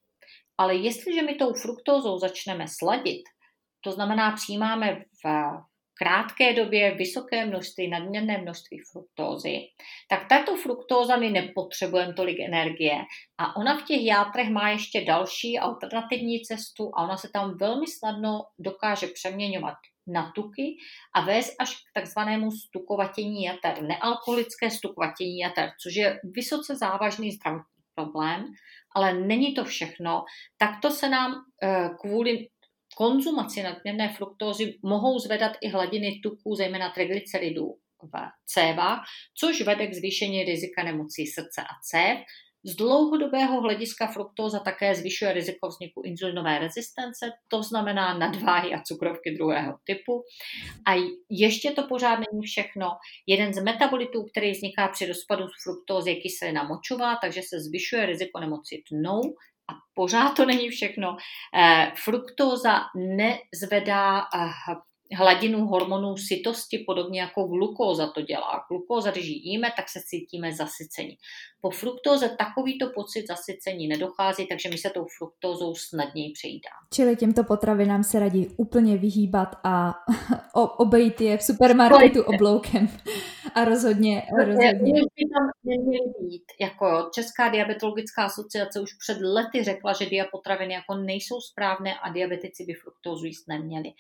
[0.59, 3.23] Ale jestliže my tou fruktózou začneme sladit,
[3.81, 5.27] to znamená přijímáme v
[5.99, 9.59] krátké době vysoké množství, nadměrné množství fruktózy,
[10.09, 13.03] tak tato fruktóza my nepotřebujeme tolik energie
[13.39, 17.87] a ona v těch játrech má ještě další alternativní cestu a ona se tam velmi
[17.87, 19.75] snadno dokáže přeměňovat
[20.07, 20.77] na tuky
[21.15, 27.77] a vést až k takzvanému stukovatění jater, nealkoholické stukovatění jater, což je vysoce závažný zdravotní
[27.95, 28.45] problém,
[28.97, 30.25] ale není to všechno.
[30.59, 32.49] Takto se nám eh, kvůli
[32.97, 37.67] konzumaci nadměrné fruktózy mohou zvedat i hladiny tuků, zejména triglyceridů
[38.03, 39.05] v cévách,
[39.39, 42.19] což vede k zvýšení rizika nemocí srdce a cév.
[42.65, 49.31] Z dlouhodobého hlediska fruktóza také zvyšuje riziko vzniku insulinové rezistence, to znamená nadváhy a cukrovky
[49.31, 50.23] druhého typu.
[50.87, 50.93] A
[51.31, 52.89] ještě to pořád není všechno.
[53.27, 58.41] Jeden z metabolitů, který vzniká při rozpadu fruktózy, je kyselina močová, takže se zvyšuje riziko
[58.41, 59.21] nemoci tnou,
[59.69, 61.17] a pořád to není všechno.
[61.55, 64.51] Eh, fruktóza nezvedá eh,
[65.15, 68.65] hladinu hormonů sytosti, podobně jako glukóza to dělá.
[68.69, 71.17] Glukóza, když jíme, tak se cítíme zasycení.
[71.61, 76.87] Po fruktóze takovýto pocit zasycení nedochází, takže my se tou fruktózou snadněji přejídáme.
[76.95, 79.95] Čili těmto potravinám se radí úplně vyhýbat a
[80.55, 82.89] obejít je v supermarketu obloukem.
[83.55, 84.93] A rozhodně, rozhodně.
[84.93, 86.45] By tam neměly být.
[86.61, 92.65] Jako Česká diabetologická asociace už před lety řekla, že diapotraviny jako nejsou správné a diabetici
[92.65, 93.93] by fruktózu jíst neměli.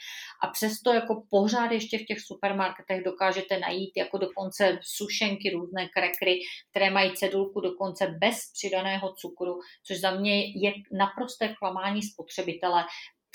[0.43, 6.41] A přesto jako pořád ještě v těch supermarketech dokážete najít jako dokonce sušenky, různé krekry,
[6.71, 12.85] které mají cedulku dokonce bez přidaného cukru, což za mě je naprosté klamání spotřebitele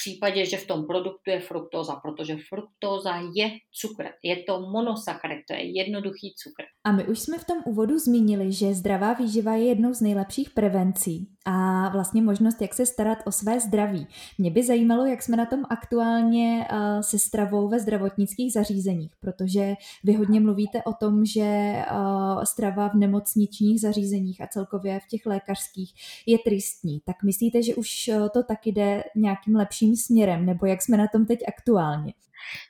[0.02, 5.54] případě, že v tom produktu je fruktóza, protože fruktóza je cukr, je to monosacharid, to
[5.54, 6.63] je jednoduchý cukr.
[6.84, 10.50] A my už jsme v tom úvodu zmínili, že zdravá výživa je jednou z nejlepších
[10.50, 14.08] prevencí a vlastně možnost, jak se starat o své zdraví.
[14.38, 19.74] Mě by zajímalo, jak jsme na tom aktuálně uh, se stravou ve zdravotnických zařízeních, protože
[20.04, 25.26] vy hodně mluvíte o tom, že uh, strava v nemocničních zařízeních a celkově v těch
[25.26, 25.94] lékařských
[26.26, 27.02] je tristní.
[27.06, 31.08] Tak myslíte, že už uh, to taky jde nějakým lepším směrem, nebo jak jsme na
[31.08, 32.14] tom teď aktuálně?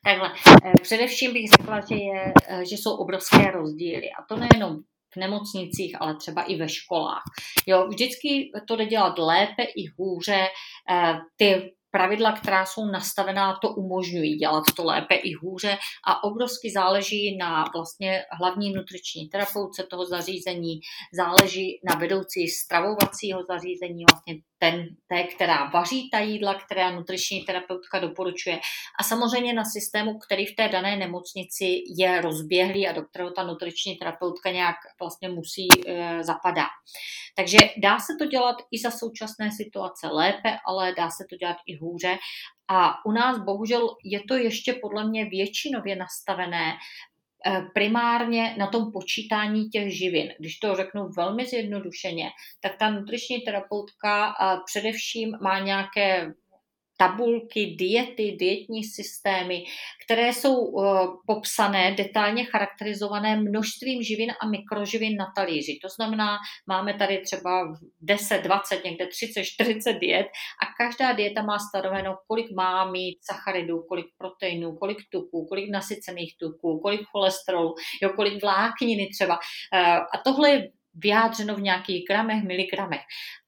[0.03, 0.29] Takhle,
[0.81, 2.33] především bych řekla, že, je,
[2.69, 4.79] že jsou obrovské rozdíly a to nejenom
[5.13, 7.23] v nemocnicích, ale třeba i ve školách.
[7.67, 10.47] Jo, vždycky to jde dělat lépe i hůře.
[10.91, 16.71] Eh, ty pravidla, která jsou nastavená, to umožňují dělat to lépe i hůře a obrovsky
[16.71, 20.79] záleží na vlastně hlavní nutriční terapeutce toho zařízení,
[21.13, 27.99] záleží na vedoucí stravovacího zařízení, vlastně ten, té, která vaří ta jídla, která nutriční terapeutka
[27.99, 28.59] doporučuje
[28.99, 33.43] a samozřejmě na systému, který v té dané nemocnici je rozběhlý a do kterého ta
[33.43, 36.69] nutriční terapeutka nějak vlastně musí e, zapadat.
[37.35, 41.57] Takže dá se to dělat i za současné situace lépe, ale dá se to dělat
[41.67, 42.17] i hůře.
[42.67, 46.73] A u nás bohužel je to ještě podle mě většinově nastavené
[47.73, 50.33] primárně na tom počítání těch živin.
[50.39, 52.29] Když to řeknu velmi zjednodušeně,
[52.61, 56.33] tak ta nutriční terapeutka eh, především má nějaké
[57.01, 59.63] tabulky, diety, dietní systémy,
[60.05, 60.85] které jsou uh,
[61.27, 65.79] popsané, detailně charakterizované množstvím živin a mikroživin na talíři.
[65.81, 66.37] To znamená,
[66.67, 70.27] máme tady třeba 10, 20, někde 30, 40 diet
[70.63, 76.37] a každá dieta má stanoveno, kolik má mít sacharidů, kolik proteinů, kolik tuků, kolik nasycených
[76.37, 79.35] tuků, kolik cholesterolu, jo, kolik vlákniny třeba.
[79.35, 83.01] Uh, a tohle je vyjádřeno v nějakých gramech, miligramech.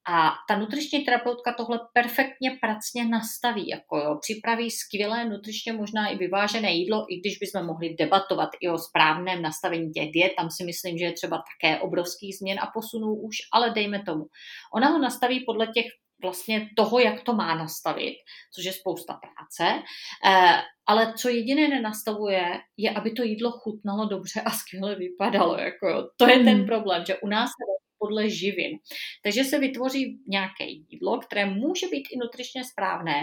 [0.07, 6.17] A ta nutriční terapeutka tohle perfektně pracně nastaví, jako jo, připraví skvělé nutričně možná i
[6.17, 10.63] vyvážené jídlo, i když bychom mohli debatovat i o správném nastavení těch diet, tam si
[10.63, 14.23] myslím, že je třeba také obrovských změn a posunů už, ale dejme tomu.
[14.75, 15.85] Ona ho nastaví podle těch
[16.23, 18.15] vlastně toho, jak to má nastavit,
[18.55, 19.83] což je spousta práce,
[20.25, 22.45] eh, ale co jediné nenastavuje,
[22.77, 25.57] je, aby to jídlo chutnalo dobře a skvěle vypadalo.
[25.57, 26.09] Jako.
[26.17, 26.65] To je ten hmm.
[26.65, 27.72] problém, že u nás se
[28.03, 28.71] podle živin.
[29.23, 33.15] Takže se vytvoří nějaké jídlo, které může být i nutričně správné,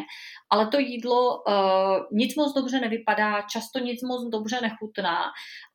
[0.51, 5.19] ale to jídlo uh, nic moc dobře nevypadá, často nic moc dobře nechutná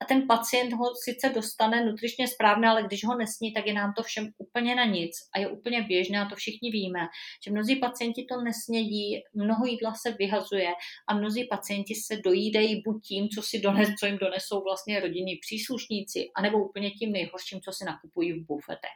[0.01, 3.93] a ten pacient ho sice dostane nutričně správné, ale když ho nesní, tak je nám
[3.97, 6.99] to všem úplně na nic a je úplně běžné a to všichni víme,
[7.45, 10.71] že mnozí pacienti to nesnědí, mnoho jídla se vyhazuje
[11.07, 15.35] a mnozí pacienti se dojídejí buď tím, co si dones, co jim donesou vlastně rodinní
[15.35, 18.94] příslušníci, anebo úplně tím nejhorším, co si nakupují v bufetech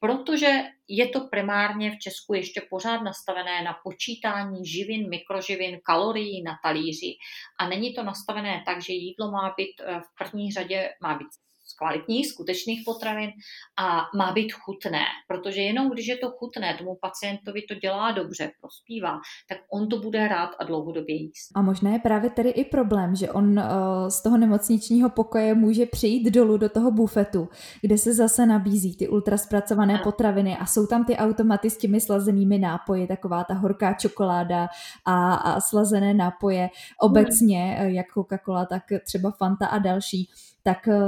[0.00, 6.52] protože je to primárně v Česku ještě pořád nastavené na počítání živin, mikroživin, kalorií na
[6.62, 7.16] talíři.
[7.60, 11.28] A není to nastavené tak, že jídlo má být eh, v první řadě má být
[11.72, 13.30] z kvalitních, skutečných potravin
[13.78, 18.50] a má být chutné, protože jenom když je to chutné, tomu pacientovi to dělá dobře,
[18.60, 21.50] prospívá, tak on to bude rád a dlouhodobě jíst.
[21.54, 23.64] A možná je právě tedy i problém, že on uh,
[24.08, 27.48] z toho nemocničního pokoje může přijít dolů do toho bufetu,
[27.80, 30.04] kde se zase nabízí ty ultraspracované ano.
[30.04, 34.68] potraviny a jsou tam ty automaty s těmi slazenými nápoji, taková ta horká čokoláda
[35.04, 36.68] a, a slazené nápoje
[37.00, 37.90] obecně, hmm.
[37.90, 40.30] jak Coca-Cola, tak třeba Fanta a další
[40.62, 41.00] tak eh,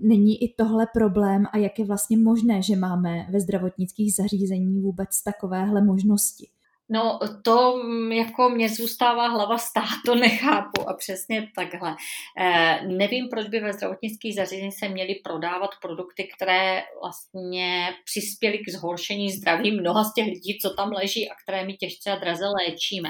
[0.00, 5.22] není i tohle problém a jak je vlastně možné, že máme ve zdravotnických zařízení vůbec
[5.22, 6.48] takovéhle možnosti?
[6.92, 11.96] No to mm, jako mě zůstává hlava stát, to nechápu a přesně takhle.
[12.38, 18.70] E, nevím, proč by ve zdravotnických zařízení se měly prodávat produkty, které vlastně přispěly k
[18.70, 22.44] zhoršení zdraví mnoha z těch lidí, co tam leží a které my těžce a draze
[22.46, 23.08] léčíme.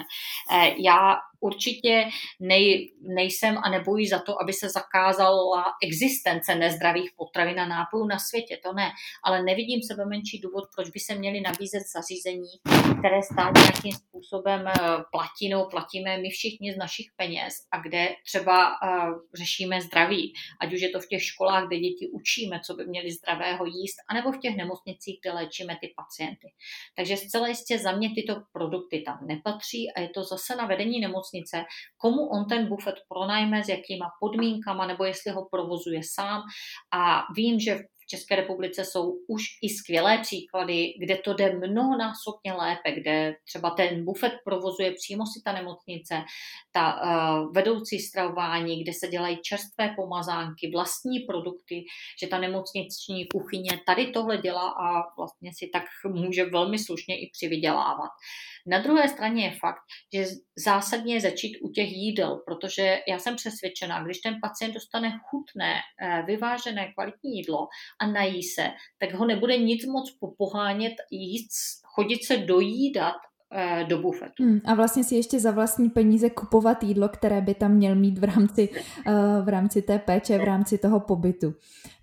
[0.52, 2.08] E, já určitě
[2.40, 8.18] nej, nejsem a nebojí za to, aby se zakázala existence nezdravých potravin a nápojů na
[8.18, 8.90] světě, to ne,
[9.24, 12.48] ale nevidím sebe menší důvod, proč by se měly nabízet zařízení,
[12.98, 14.72] které stát nějakým způsobem eh,
[15.12, 20.72] platí, nebo platíme my všichni z našich peněz a kde třeba uh, řešíme zdraví, ať
[20.74, 24.32] už je to v těch školách, kde děti učíme, co by měli zdravého jíst, anebo
[24.32, 26.48] v těch nemocnicích, kde léčíme ty pacienty.
[26.96, 31.00] Takže zcela jistě za mě tyto produkty tam nepatří a je to zase na vedení
[31.00, 31.64] nemocnice nemocnice,
[31.96, 36.42] komu on ten bufet pronajme, s jakýma podmínkama, nebo jestli ho provozuje sám.
[36.92, 37.78] A vím, že
[38.12, 44.04] České republice jsou už i skvělé příklady, kde to jde mnohonásobně lépe, kde třeba ten
[44.04, 46.14] bufet provozuje přímo si ta nemocnice,
[46.72, 51.84] ta uh, vedoucí stravování, kde se dělají čerstvé pomazánky, vlastní produkty,
[52.20, 57.30] že ta nemocniční kuchyně tady tohle dělá a vlastně si tak může velmi slušně i
[57.32, 58.10] přivydělávat.
[58.66, 59.82] Na druhé straně je fakt,
[60.14, 60.24] že
[60.64, 65.74] zásadně je začít u těch jídel, protože já jsem přesvědčená, když ten pacient dostane chutné,
[66.02, 67.68] eh, vyvážené, kvalitní jídlo
[68.02, 68.62] a nají se,
[68.98, 71.50] tak ho nebude nic moc popohánět jíst,
[71.84, 73.14] chodit se dojídat
[73.52, 74.42] eh, do bufetu.
[74.42, 78.18] Hmm, a vlastně si ještě za vlastní peníze kupovat jídlo, které by tam měl mít
[78.18, 81.54] v rámci, uh, v rámci té péče, v rámci toho pobytu.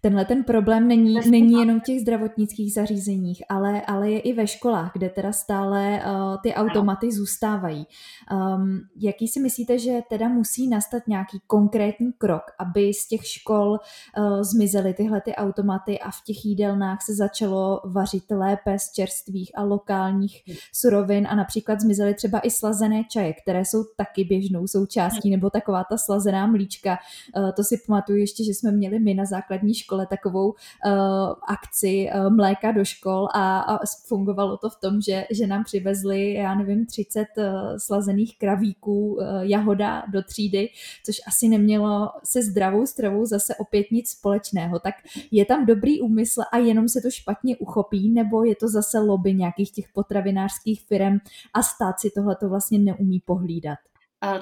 [0.02, 4.48] Tenhle ten problém není, není jenom v těch zdravotnických zařízeních, ale, ale je i ve
[4.48, 7.88] školách, kde teda stále uh, ty automaty zůstávají.
[8.32, 13.80] Um, jaký si myslíte, že teda musí nastat nějaký konkrétní krok, aby z těch škol
[14.18, 19.52] uh, zmizely tyhle ty automaty a v těch jídelnách se začalo vařit lépe z čerstvých
[19.56, 25.30] a lokálních surovin a například zmizely třeba i slazené čaje, které jsou taky běžnou součástí,
[25.30, 26.98] nebo taková ta slazená mlíčka.
[27.38, 30.54] Uh, to si pamatuju ještě, že jsme měli my na základní škole takovou uh,
[31.48, 36.34] akci uh, mléka do škol a, a fungovalo to v tom, že, že nám přivezli,
[36.34, 37.44] já nevím, 30 uh,
[37.78, 40.70] slazených kravíků uh, jahoda do třídy,
[41.06, 44.80] což asi nemělo se zdravou stravou zase opět nic společného.
[44.80, 44.96] Tak
[45.32, 49.34] je tam dobrý úmysl a jenom se to špatně uchopí, nebo je to zase lobby
[49.34, 51.18] nějakých těch potravinářských firm
[51.54, 53.80] a stát si tohle to vlastně neumí pohlídat?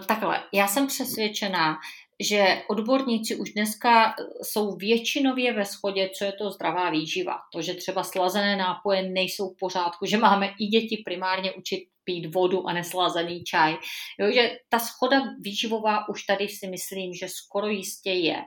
[0.08, 1.76] Takhle, já jsem přesvědčená,
[2.20, 7.38] že odborníci už dneska jsou většinově ve shodě, co je to zdravá výživa.
[7.54, 12.36] To, že třeba slazené nápoje nejsou v pořádku, že máme i děti primárně učit pít
[12.36, 13.78] vodu a neslazený čaj.
[14.20, 18.38] Jo, že ta schoda výživová už tady si myslím, že skoro jistě je.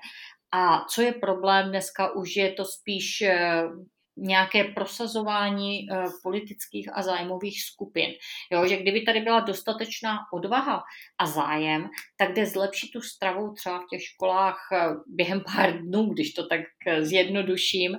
[0.53, 3.63] A co je problém dneska, už je to spíš eh,
[4.17, 8.11] nějaké prosazování uh, politických a zájmových skupin.
[8.53, 10.83] Jo, že kdyby tady byla dostatečná odvaha
[11.21, 11.89] a zájem,
[12.19, 16.47] tak jde zlepšit tu stravu třeba v těch školách uh, během pár dnů, když to
[16.47, 17.99] tak uh, zjednoduším.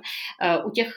[0.66, 0.92] U těch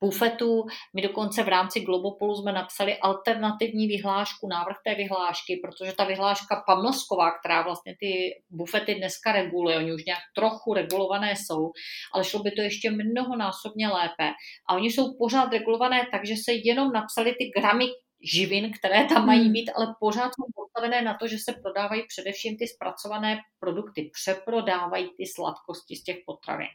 [0.00, 0.64] bufetu.
[0.96, 6.62] My dokonce v rámci Globopolu jsme napsali alternativní vyhlášku, návrh té vyhlášky, protože ta vyhláška
[6.66, 11.70] Pamlsková, která vlastně ty bufety dneska reguluje, oni už nějak trochu regulované jsou,
[12.14, 14.32] ale šlo by to ještě mnohonásobně lépe.
[14.68, 17.84] A oni jsou pořád regulované tak, že se jenom napsali ty gramy
[18.22, 19.52] živin, které tam mají hmm.
[19.52, 25.10] být, ale pořád jsou postavené na to, že se prodávají především ty zpracované produkty, přeprodávají
[25.16, 26.68] ty sladkosti z těch potravin.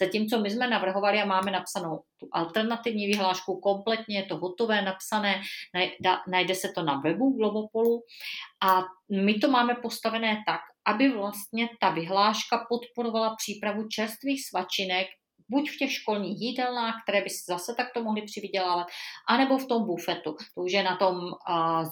[0.00, 5.40] Zatímco my jsme navrhovali a máme napsanou tu alternativní vyhlášku, kompletně je to hotové, napsané,
[6.28, 8.02] najde se to na webu Globopolu
[8.62, 8.82] a
[9.24, 15.06] my to máme postavené tak, aby vlastně ta vyhláška podporovala přípravu čerstvých svačinek
[15.50, 18.86] buď v těch školních jídelnách, které by zase takto mohli přivydělávat,
[19.28, 20.36] anebo v tom bufetu.
[20.54, 21.14] To už je na tom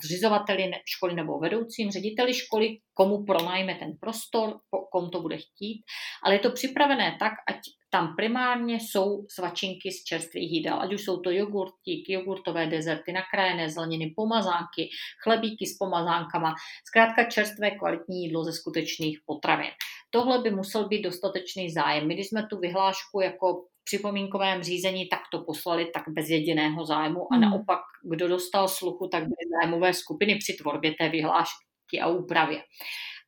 [0.03, 4.61] zřizovateli školy nebo vedoucím, řediteli školy, komu pronajme ten prostor,
[4.93, 5.83] komu to bude chtít,
[6.25, 7.57] ale je to připravené tak, ať
[7.91, 13.71] tam primárně jsou svačinky z čerstvých jídel, ať už jsou to jogurtíky, jogurtové dezerty, nakrájené
[13.71, 14.89] zeleniny, pomazánky,
[15.23, 16.55] chlebíky s pomazánkama,
[16.89, 19.71] zkrátka čerstvé kvalitní jídlo ze skutečných potravin.
[20.11, 22.07] Tohle by musel být dostatečný zájem.
[22.07, 27.37] My, když jsme tu vyhlášku jako připomínkovém řízení takto poslali, tak bez jediného zájmu a
[27.37, 27.43] hmm.
[27.43, 27.81] naopak,
[28.11, 32.63] kdo dostal sluchu, tak byly zájmové skupiny při tvorbě té vyhlášky a úpravě.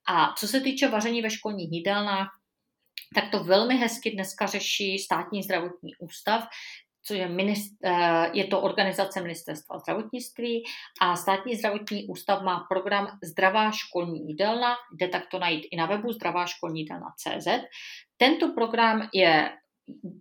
[0.08, 2.28] A co se týče vaření ve školních jídelnách,
[3.14, 6.44] tak to velmi hezky dneska řeší státní zdravotní ústav,
[7.02, 10.62] což je, minist, eh, je to organizace Ministerstva zdravotnictví
[11.00, 16.12] a státní zdravotní ústav má program Zdravá školní jídelna, kde takto najít i na webu
[16.12, 17.48] zdravá školní jídelna.cz.
[18.16, 19.52] Tento program je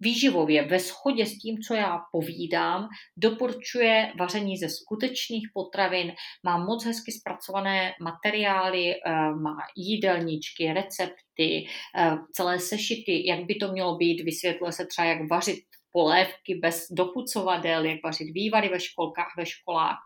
[0.01, 6.11] výživově ve shodě s tím, co já povídám, doporučuje vaření ze skutečných potravin,
[6.45, 11.65] má moc hezky zpracované materiály, eh, má jídelníčky, recepty,
[11.97, 15.59] eh, celé sešity, jak by to mělo být, vysvětluje se třeba, jak vařit
[15.91, 19.97] polévky bez dochucovadel, jak vařit vývary ve školkách, ve školách.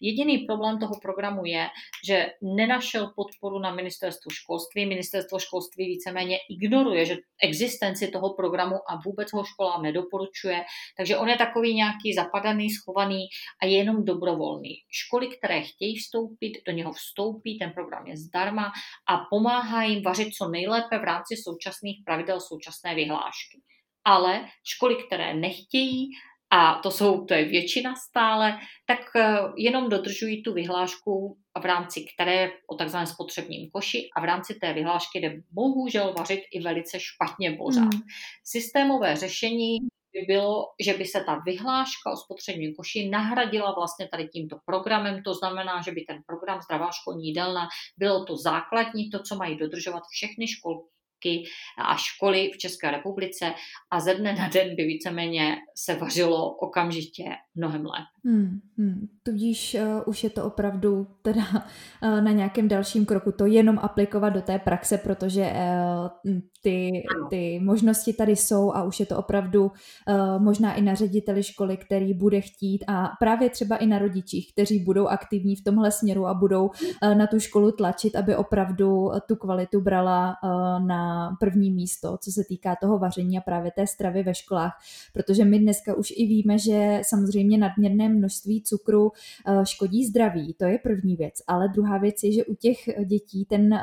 [0.00, 1.68] Jediný problém toho programu je,
[2.06, 4.86] že nenašel podporu na ministerstvu školství.
[4.86, 10.64] Ministerstvo školství víceméně ignoruje, že existenci toho programu a vůbec ho školám nedoporučuje,
[10.96, 13.26] takže on je takový nějaký zapadaný, schovaný
[13.62, 14.74] a je jenom dobrovolný.
[14.90, 18.72] Školy, které chtějí vstoupit, do něho vstoupí, ten program je zdarma
[19.08, 23.71] a pomáhá jim vařit co nejlépe v rámci současných pravidel současné vyhlášky
[24.04, 26.10] ale školy, které nechtějí,
[26.54, 32.04] a to, jsou, to je většina stále, tak eh, jenom dodržují tu vyhlášku v rámci
[32.14, 37.00] které o takzvaném spotřebním koši a v rámci té vyhlášky jde bohužel vařit i velice
[37.00, 37.94] špatně pořád.
[37.94, 38.02] Hmm.
[38.44, 39.78] Systémové řešení
[40.12, 45.22] by bylo, že by se ta vyhláška o spotřebním koši nahradila vlastně tady tímto programem,
[45.22, 49.56] to znamená, že by ten program Zdravá školní jídelna bylo to základní, to, co mají
[49.58, 50.92] dodržovat všechny školky
[51.22, 51.44] školky
[51.78, 53.54] a školy v České republice
[53.90, 58.11] a ze dne na den by víceméně se vařilo okamžitě mnohem lépe.
[58.24, 59.08] Hmm, hmm.
[59.22, 64.28] Tudíž uh, už je to opravdu teda uh, na nějakém dalším kroku to jenom aplikovat
[64.28, 69.62] do té praxe, protože uh, ty, ty možnosti tady jsou a už je to opravdu
[69.64, 74.52] uh, možná i na řediteli školy, který bude chtít a právě třeba i na rodičích,
[74.52, 79.10] kteří budou aktivní v tomhle směru a budou uh, na tu školu tlačit, aby opravdu
[79.28, 83.86] tu kvalitu brala uh, na první místo, co se týká toho vaření a právě té
[83.86, 84.72] stravy ve školách,
[85.12, 89.12] protože my dneska už i víme, že samozřejmě nadměrné množství cukru
[89.46, 91.34] eh, škodí zdraví, to je první věc.
[91.46, 93.80] Ale druhá věc je, že u těch dětí ten, eh,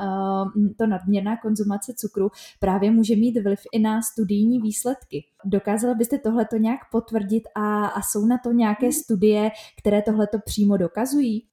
[0.78, 5.24] to nadměrná konzumace cukru právě může mít vliv i na studijní výsledky.
[5.46, 10.78] Dokázala byste tohleto nějak potvrdit a, a jsou na to nějaké studie, které tohleto přímo
[10.78, 11.49] dokazují?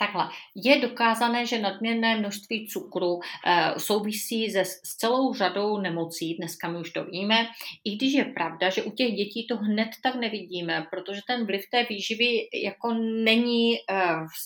[0.00, 6.68] Takhle, je dokázané, že nadměrné množství cukru e, souvisí se, s celou řadou nemocí, dneska
[6.68, 7.46] my už to víme,
[7.84, 11.62] i když je pravda, že u těch dětí to hned tak nevidíme, protože ten vliv
[11.70, 12.94] té výživy jako
[13.24, 13.76] není,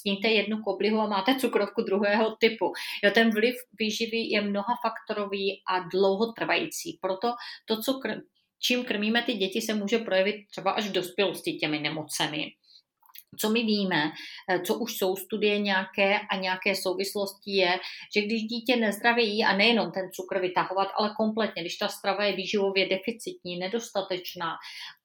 [0.01, 2.73] sníte jednu koblihu a máte cukrovku druhého typu.
[3.05, 7.33] Jo, ten vliv výživy je mnoha faktorový a dlouhotrvající, proto
[7.65, 8.23] to, co kr-
[8.63, 12.53] čím krmíme ty děti, se může projevit třeba až v dospělosti těmi nemocemi
[13.39, 14.13] co my víme,
[14.51, 17.79] eh, co už jsou studie nějaké a nějaké souvislosti je,
[18.17, 22.25] že když dítě nezdravě jí a nejenom ten cukr vytahovat, ale kompletně, když ta strava
[22.25, 24.57] je výživově deficitní, nedostatečná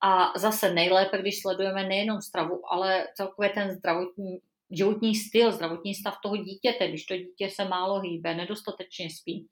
[0.03, 4.39] a zase nejlépe, když sledujeme nejenom stravu, ale celkově ten zdravotní
[4.71, 9.47] životní styl, zdravotní stav toho dítěte, když to dítě se málo hýbe, nedostatečně spí,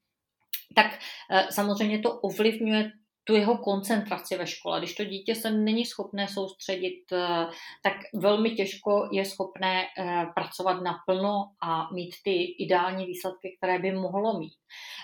[0.75, 0.99] tak
[1.31, 2.91] eh, samozřejmě to ovlivňuje
[3.27, 4.79] tu jeho koncentraci ve škole.
[4.79, 7.47] Když to dítě se není schopné soustředit, eh,
[7.83, 13.91] tak velmi těžko je schopné eh, pracovat naplno a mít ty ideální výsledky, které by
[13.91, 14.53] mohlo mít.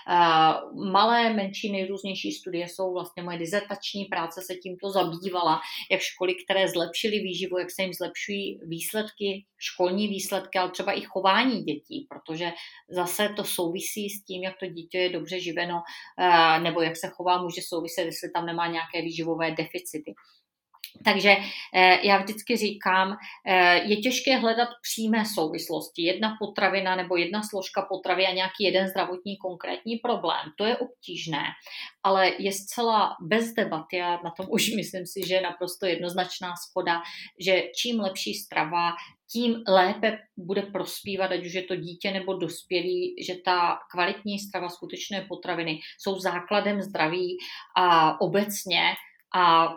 [0.08, 0.52] Eh,
[0.90, 5.60] malé, menší, nejrůznější studie jsou vlastně moje dizertační práce se tímto zabývala,
[5.90, 11.00] jak školy, které zlepšily výživu, jak se jim zlepšují výsledky, školní výsledky, ale třeba i
[11.00, 12.52] chování dětí, protože
[12.88, 15.82] zase to souvisí s tím, jak to dítě je dobře živeno,
[16.62, 20.14] nebo jak se chová, může souviset jestli tam nemá nějaké výživové deficity.
[21.04, 21.30] Takže
[21.74, 26.02] eh, já vždycky říkám, eh, je těžké hledat přímé souvislosti.
[26.02, 30.52] Jedna potravina nebo jedna složka potravy a nějaký jeden zdravotní konkrétní problém.
[30.58, 31.42] To je obtížné,
[32.02, 36.54] ale je zcela bez debaty a na tom už myslím si, že je naprosto jednoznačná
[36.56, 37.02] schoda,
[37.40, 38.92] že čím lepší strava,
[39.32, 44.68] tím lépe bude prospívat, ať už je to dítě nebo dospělý, že ta kvalitní strava,
[44.68, 47.36] skutečné potraviny jsou základem zdraví
[47.76, 48.82] a obecně
[49.34, 49.74] a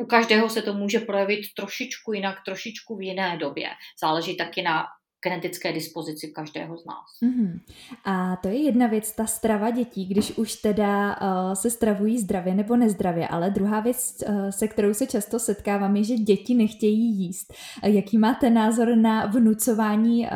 [0.00, 3.68] u každého se to může projevit trošičku jinak, trošičku v jiné době.
[4.02, 4.84] Záleží taky na
[5.22, 7.06] genetické dispozici každého z nás.
[7.24, 7.60] Mm-hmm.
[8.04, 12.54] A to je jedna věc, ta strava dětí, když už teda uh, se stravují zdravě
[12.54, 17.18] nebo nezdravě, ale druhá věc, uh, se kterou se často setkávám, je, že děti nechtějí
[17.18, 17.52] jíst.
[17.84, 20.30] Uh, jaký máte názor na vnucování uh,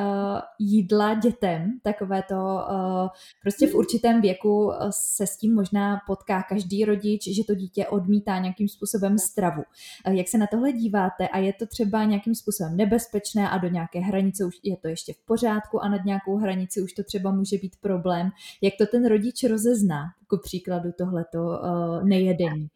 [0.59, 1.79] jídla dětem?
[1.83, 3.09] Takové to uh,
[3.43, 8.39] prostě v určitém věku se s tím možná potká každý rodič, že to dítě odmítá
[8.39, 9.63] nějakým způsobem stravu.
[10.07, 13.69] Uh, jak se na tohle díváte a je to třeba nějakým způsobem nebezpečné a do
[13.69, 17.05] nějaké hranice už je je to ještě v pořádku a nad nějakou hranici už to
[17.05, 18.31] třeba může být problém.
[18.63, 22.69] Jak to ten rodič rozezná, jako příkladu tohleto uh, nejedení?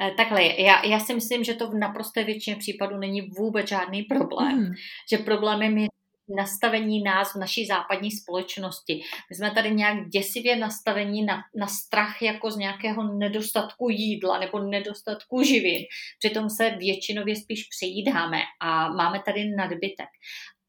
[0.00, 4.02] Eh, takhle, já, já si myslím, že to v naprosté většině případů není vůbec žádný
[4.02, 4.58] problém.
[4.58, 4.72] Mm.
[5.10, 5.88] Že problémem je
[6.28, 9.00] nastavení nás v naší západní společnosti.
[9.30, 14.58] My jsme tady nějak děsivě nastavení na, na strach jako z nějakého nedostatku jídla nebo
[14.58, 15.82] nedostatku živin.
[16.18, 20.08] Přitom se většinově spíš přejídáme a máme tady nadbytek.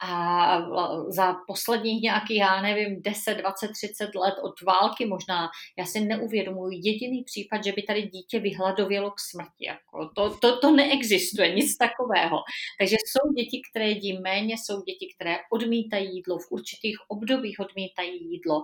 [0.08, 0.62] A
[1.10, 6.80] za posledních nějakých, já nevím, 10, 20, 30 let od války možná, já si neuvědomuji
[6.84, 9.66] jediný případ, že by tady dítě vyhladovělo k smrti.
[9.66, 12.38] Jako to, to, to neexistuje, nic takového.
[12.80, 18.32] Takže jsou děti, které jedí méně, jsou děti, které odmítají jídlo, v určitých obdobích odmítají
[18.32, 18.62] jídlo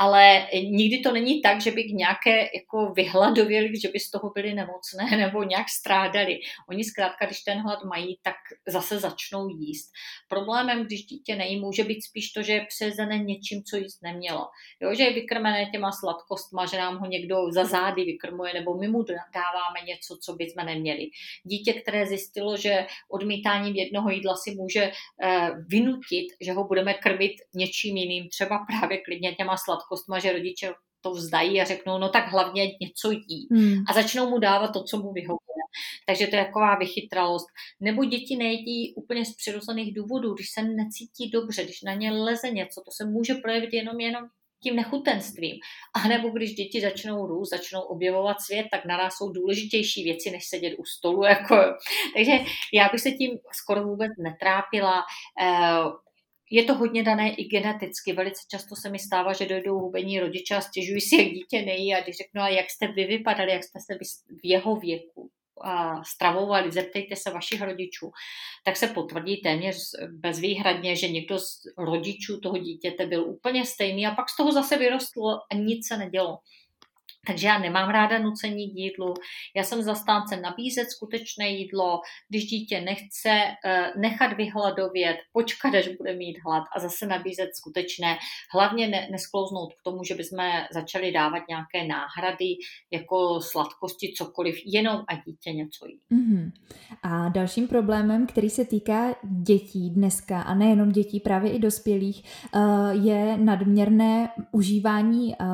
[0.00, 4.54] ale nikdy to není tak, že by nějaké jako vyhladověli, že by z toho byli
[4.54, 6.40] nemocné nebo nějak strádali.
[6.68, 8.34] Oni zkrátka, když ten hlad mají, tak
[8.68, 9.90] zase začnou jíst.
[10.28, 14.46] Problémem, když dítě nejí, může být spíš to, že je přezené něčím, co jíst nemělo.
[14.80, 18.88] Jo, že je vykrmené těma sladkostma, že nám ho někdo za zády vykrmuje, nebo my
[18.88, 19.02] mu
[19.34, 21.06] dáváme něco, co by jsme neměli.
[21.44, 27.32] Dítě, které zjistilo, že odmítáním jednoho jídla si může eh, vynutit, že ho budeme krmit
[27.54, 32.08] něčím jiným, třeba právě klidně těma sladkostma, kostma, že rodiče to vzdají a řeknou, no
[32.08, 33.48] tak hlavně něco jí.
[33.50, 33.84] Hmm.
[33.88, 35.59] A začnou mu dávat to, co mu vyhovuje.
[36.06, 37.46] Takže to je taková vychytralost.
[37.80, 42.50] Nebo děti nejedí úplně z přirozených důvodů, když se necítí dobře, když na ně leze
[42.50, 44.24] něco, to se může projevit jenom, jenom
[44.62, 45.56] tím nechutenstvím.
[45.94, 50.30] A nebo když děti začnou růst, začnou objevovat svět, tak na nás jsou důležitější věci,
[50.30, 51.24] než sedět u stolu.
[51.24, 51.56] Jako.
[52.16, 52.32] Takže
[52.74, 55.02] já bych se tím skoro vůbec netrápila.
[55.42, 56.10] Eh,
[56.50, 58.12] je to hodně dané i geneticky.
[58.12, 61.94] Velice často se mi stává, že dojdou hubení rodiče a stěžují si, jak dítě nejí
[61.94, 63.98] a když řeknu, a jak jste vy vypadali, jak jste se
[64.28, 65.30] v jeho věku
[66.06, 68.10] stravovali, zeptejte se vašich rodičů,
[68.64, 69.76] tak se potvrdí téměř
[70.10, 74.76] bezvýhradně, že někdo z rodičů toho dítěte byl úplně stejný a pak z toho zase
[74.78, 76.38] vyrostl a nic se nedělo.
[77.26, 79.14] Takže já nemám ráda nucení k jídlu.
[79.56, 83.30] Já jsem zastánce nabízet skutečné jídlo, když dítě nechce
[83.64, 88.16] eh, nechat vyhladovět, počkat, až bude mít hlad a zase nabízet skutečné.
[88.54, 90.38] Hlavně ne, nesklouznout k tomu, že bychom
[90.72, 92.56] začali dávat nějaké náhrady,
[92.90, 96.00] jako sladkosti, cokoliv, jenom a dítě něco jí.
[96.12, 96.52] Mm-hmm.
[97.02, 102.22] A dalším problémem, který se týká dětí dneska, a nejenom dětí, právě i dospělých,
[102.54, 102.60] eh,
[102.92, 105.46] je nadměrné užívání eh,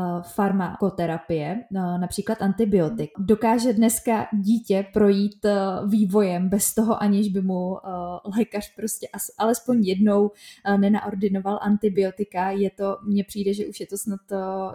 [1.70, 3.10] například antibiotik.
[3.18, 5.54] Dokáže dneska dítě projít eh,
[5.86, 7.90] vývojem bez toho, aniž by mu eh,
[8.38, 10.30] lékař prostě alespoň jednou
[10.64, 12.50] eh, nenaordinoval antibiotika.
[12.50, 14.20] Je to, mně přijde, že už je to snad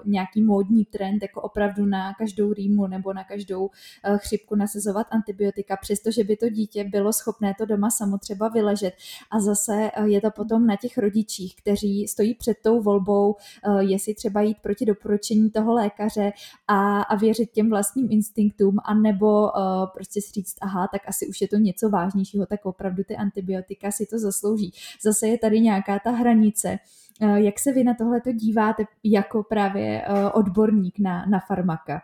[0.05, 3.69] nějaký módní trend, jako opravdu na každou rýmu nebo na každou
[4.17, 8.93] chřipku nasazovat antibiotika, přestože by to dítě bylo schopné to doma samo třeba vyležet.
[9.31, 13.35] A zase je to potom na těch rodičích, kteří stojí před tou volbou,
[13.79, 16.31] jestli třeba jít proti doporučení toho lékaře
[16.71, 19.51] a, a věřit těm vlastním instinktům, anebo uh,
[19.93, 23.91] prostě si říct, aha, tak asi už je to něco vážnějšího, tak opravdu ty antibiotika
[23.91, 24.71] si to zaslouží.
[25.03, 26.77] Zase je tady nějaká ta hranice.
[27.21, 32.01] Uh, jak se vy na tohle to díváte jako právě uh, odborník na, na farmaka?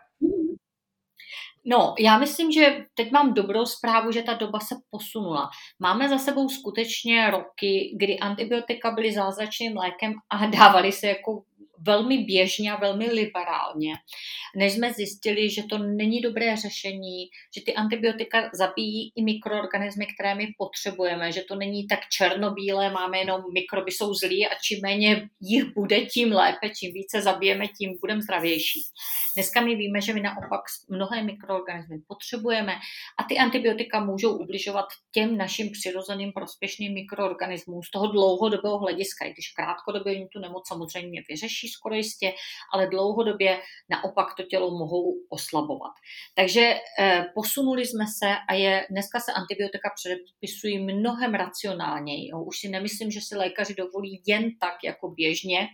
[1.64, 5.50] No, já myslím, že teď mám dobrou zprávu, že ta doba se posunula.
[5.78, 11.42] Máme za sebou skutečně roky, kdy antibiotika byly zázračným lékem a dávali se jako
[11.80, 13.92] velmi běžně a velmi liberálně,
[14.56, 20.34] než jsme zjistili, že to není dobré řešení, že ty antibiotika zabíjí i mikroorganismy, které
[20.34, 25.28] my potřebujeme, že to není tak černobílé, máme jenom mikroby jsou zlí a čím méně
[25.40, 28.80] jich bude, tím lépe, čím více zabijeme, tím budeme zdravější.
[29.36, 32.72] Dneska my víme, že my naopak mnohé mikroorganismy potřebujeme
[33.18, 39.32] a ty antibiotika můžou ubližovat těm našim přirozeným prospěšným mikroorganismům z toho dlouhodobého hlediska, i
[39.32, 42.32] když krátkodobě oni tu nemoc samozřejmě vyřeší skoro jistě,
[42.74, 43.60] ale dlouhodobě
[43.90, 45.92] naopak to tělo mohou oslabovat.
[46.34, 52.28] Takže eh, posunuli jsme se a je, dneska se antibiotika předepisují mnohem racionálněji.
[52.28, 52.42] Jo.
[52.42, 55.68] Už si nemyslím, že si lékaři dovolí jen tak jako běžně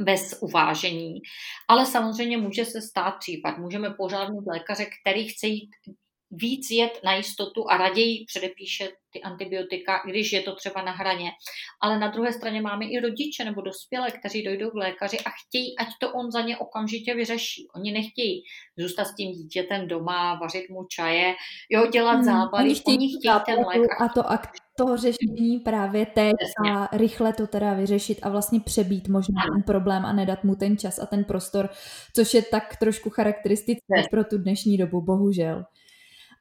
[0.00, 1.20] bez uvážení.
[1.68, 3.58] Ale samozřejmě může se stát případ.
[3.58, 5.70] Můžeme požádat lékaře, který chce jít
[6.36, 11.30] víc jet na jistotu a raději předepíše ty antibiotika, když je to třeba na hraně.
[11.82, 15.78] Ale na druhé straně máme i rodiče nebo dospělé, kteří dojdou k lékaři a chtějí,
[15.78, 17.68] ať to on za ně okamžitě vyřeší.
[17.76, 18.42] Oni nechtějí
[18.78, 21.34] zůstat s tím dítětem doma, vařit mu čaje,
[21.70, 22.64] jo, dělat hmm, zábaly.
[22.64, 23.90] Oni chtějí, oni chtějí ten lék.
[24.00, 26.78] A to ak- toho řešení právě teď Přesně.
[26.78, 30.78] a rychle to teda vyřešit a vlastně přebít možná ten problém a nedat mu ten
[30.78, 31.68] čas a ten prostor,
[32.16, 35.64] což je tak trošku charakteristické pro tu dnešní dobu, bohužel.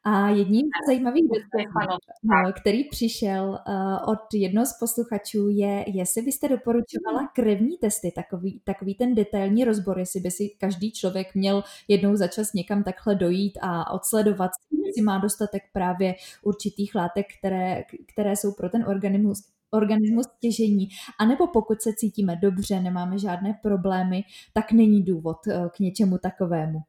[0.08, 6.22] A jedním z zajímavých dotazů, no, který přišel uh, od jednoho z posluchačů, je, jestli
[6.22, 7.30] byste doporučovala mhm.
[7.36, 12.28] krevní testy, takový, takový ten detailní rozbor, jestli by si každý člověk měl jednou za
[12.28, 14.52] čas někam takhle dojít a odsledovat,
[14.86, 17.84] jestli má dostatek právě určitých látek, které,
[18.14, 20.88] které jsou pro ten organismus organismus stěžení,
[21.20, 26.80] anebo pokud se cítíme dobře, nemáme žádné problémy, tak není důvod eh, k něčemu takovému.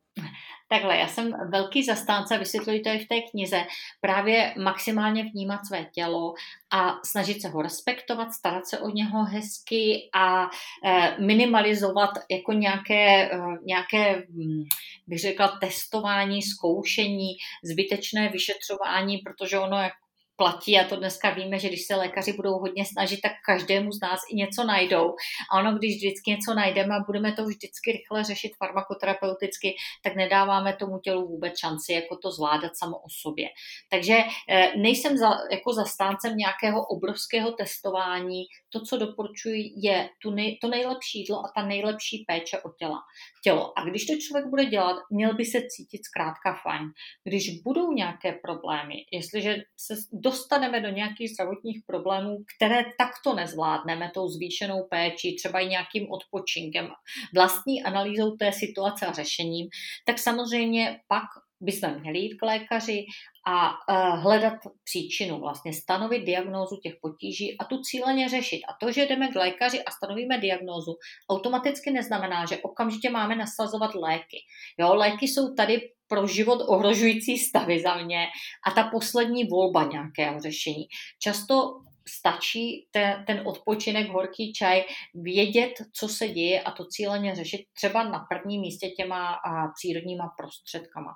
[0.68, 3.64] Takhle, já jsem velký zastánce, vysvětluji to i v té knize,
[4.00, 6.34] právě maximálně vnímat své tělo
[6.72, 10.44] a snažit se ho respektovat, starat se o něho hezky a
[10.84, 14.64] e, minimalizovat jako nějaké, e, nějaké, hm,
[15.06, 17.28] bych řekla, testování, zkoušení,
[17.64, 20.05] zbytečné vyšetřování, protože ono jako
[20.36, 24.00] platí a to dneska víme, že když se lékaři budou hodně snažit, tak každému z
[24.00, 25.14] nás i něco najdou.
[25.52, 30.76] A ono, když vždycky něco najdeme a budeme to vždycky rychle řešit farmakoterapeuticky, tak nedáváme
[30.76, 33.48] tomu tělu vůbec šanci jako to zvládat samo o sobě.
[33.90, 34.16] Takže
[34.48, 38.44] eh, nejsem za, jako zastáncem nějakého obrovského testování.
[38.72, 43.00] To, co doporučuji, je tu nej, to nejlepší jídlo a ta nejlepší péče o těla,
[43.46, 43.78] tělo.
[43.78, 46.90] A když to člověk bude dělat, měl by se cítit zkrátka fajn.
[47.24, 54.28] Když budou nějaké problémy, jestliže se dostaneme do nějakých zdravotních problémů, které takto nezvládneme tou
[54.28, 56.88] zvýšenou péčí, třeba i nějakým odpočinkem,
[57.34, 59.66] vlastní analýzou té situace a řešením,
[60.06, 63.04] tak samozřejmě pak bychom měli jít k lékaři
[63.46, 64.54] a uh, hledat
[64.84, 68.60] příčinu, vlastně stanovit diagnózu těch potíží a tu cíleně řešit.
[68.68, 70.94] A to, že jdeme k lékaři a stanovíme diagnózu,
[71.30, 74.36] automaticky neznamená, že okamžitě máme nasazovat léky.
[74.78, 78.26] Jo, léky jsou tady pro život ohrožující stavy za mě
[78.66, 80.84] a ta poslední volba nějakého řešení.
[81.22, 84.84] Často stačí ten, ten odpočinek, horký čaj,
[85.14, 90.34] vědět, co se děje a to cíleně řešit třeba na prvním místě těma a, přírodníma
[90.38, 91.12] prostředkama.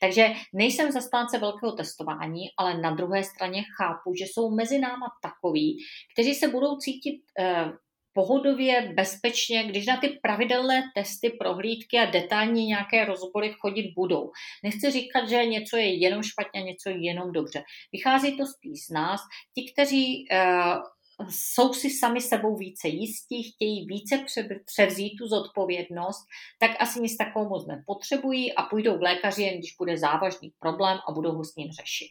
[0.00, 5.78] Takže nejsem zastánce velkého testování, ale na druhé straně chápu, že jsou mezi náma takoví,
[6.12, 7.72] kteří se budou cítit eh,
[8.12, 14.30] pohodově, bezpečně, když na ty pravidelné testy, prohlídky a detailní nějaké rozbory chodit budou.
[14.64, 17.62] Nechci říkat, že něco je jenom špatně, něco je jenom dobře.
[17.92, 19.20] Vychází to spíš z nás.
[19.54, 20.82] Ti, kteří uh,
[21.30, 24.24] jsou si sami sebou více jistí, chtějí více
[24.66, 26.26] převzít tu zodpovědnost,
[26.58, 30.98] tak asi nic takovou moc nepotřebují a půjdou k lékaři, jen když bude závažný problém
[31.08, 32.08] a budou ho s ním řešit.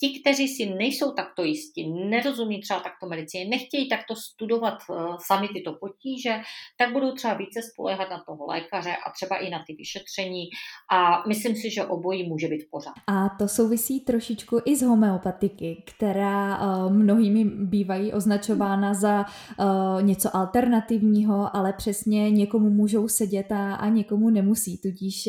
[0.00, 5.48] Ti, kteří si nejsou takto jistí, nerozumí třeba takto medicíně, nechtějí takto studovat uh, sami
[5.48, 6.40] tyto potíže,
[6.78, 10.44] tak budou třeba více spolehat na toho lékaře a třeba i na ty vyšetření
[10.92, 12.94] a myslím si, že obojí může být pořád.
[13.06, 20.36] A to souvisí trošičku i s homeopatiky, která uh, mnohými bývají označována za uh, něco
[20.36, 24.78] alternativního, ale přesně někomu můžou sedět a, a někomu nemusí.
[24.78, 25.28] Tudíž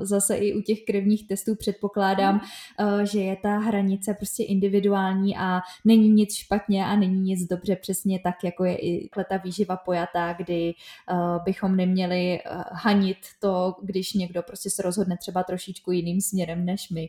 [0.00, 2.40] zase i u těch krevních testů předpokládám,
[2.80, 7.76] uh, že je ta hranice prostě individuální a není nic špatně a není nic dobře
[7.76, 10.74] přesně tak, jako je i ta výživa pojatá, kdy
[11.12, 16.64] uh, bychom neměli uh, hanit to, když někdo prostě se rozhodne třeba trošičku jiným směrem
[16.64, 17.08] než my.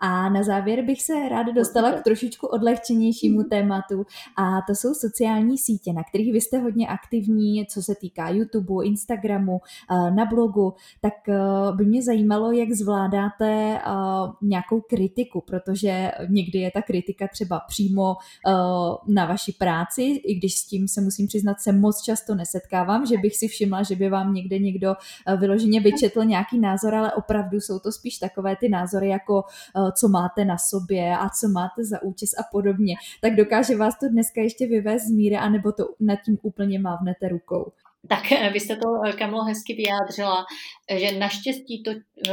[0.00, 3.48] A na závěr bych se ráda dostala k trošičku odlehčenějšímu mhm.
[3.48, 4.06] tématu.
[4.36, 8.86] A to jsou sociální sítě, na kterých vy jste hodně aktivní, co se týká YouTube,
[8.86, 11.36] Instagramu, eh, na blogu, tak eh,
[11.74, 13.80] by mě zajímalo, jak zvládáte eh,
[14.42, 18.16] nějakou kritiku, protože někdy je ta kritika třeba přímo
[19.06, 23.18] na vaší práci, i když s tím se musím přiznat, se moc často nesetkávám, že
[23.18, 24.94] bych si všimla, že by vám někde někdo
[25.40, 29.44] vyloženě vyčetl nějaký názor, ale opravdu jsou to spíš takové ty názory jako
[29.92, 34.08] co máte na sobě a co máte za účes a podobně, tak dokáže vás to
[34.08, 37.72] dneska ještě vyvést z míry, anebo to nad tím úplně mávnete rukou.
[38.08, 40.44] Tak eh, vy jste to, eh, Kamlo, hezky vyjádřila,
[40.96, 42.32] že naštěstí to eh,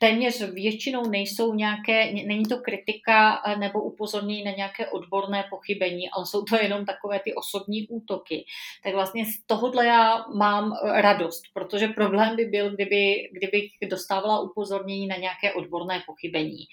[0.00, 6.42] téměř většinou nejsou nějaké, není to kritika nebo upozornění na nějaké odborné pochybení, ale jsou
[6.42, 8.44] to jenom takové ty osobní útoky.
[8.84, 15.06] Tak vlastně z tohohle já mám radost, protože problém by byl, kdyby, kdybych dostávala upozornění
[15.06, 16.64] na nějaké odborné pochybení.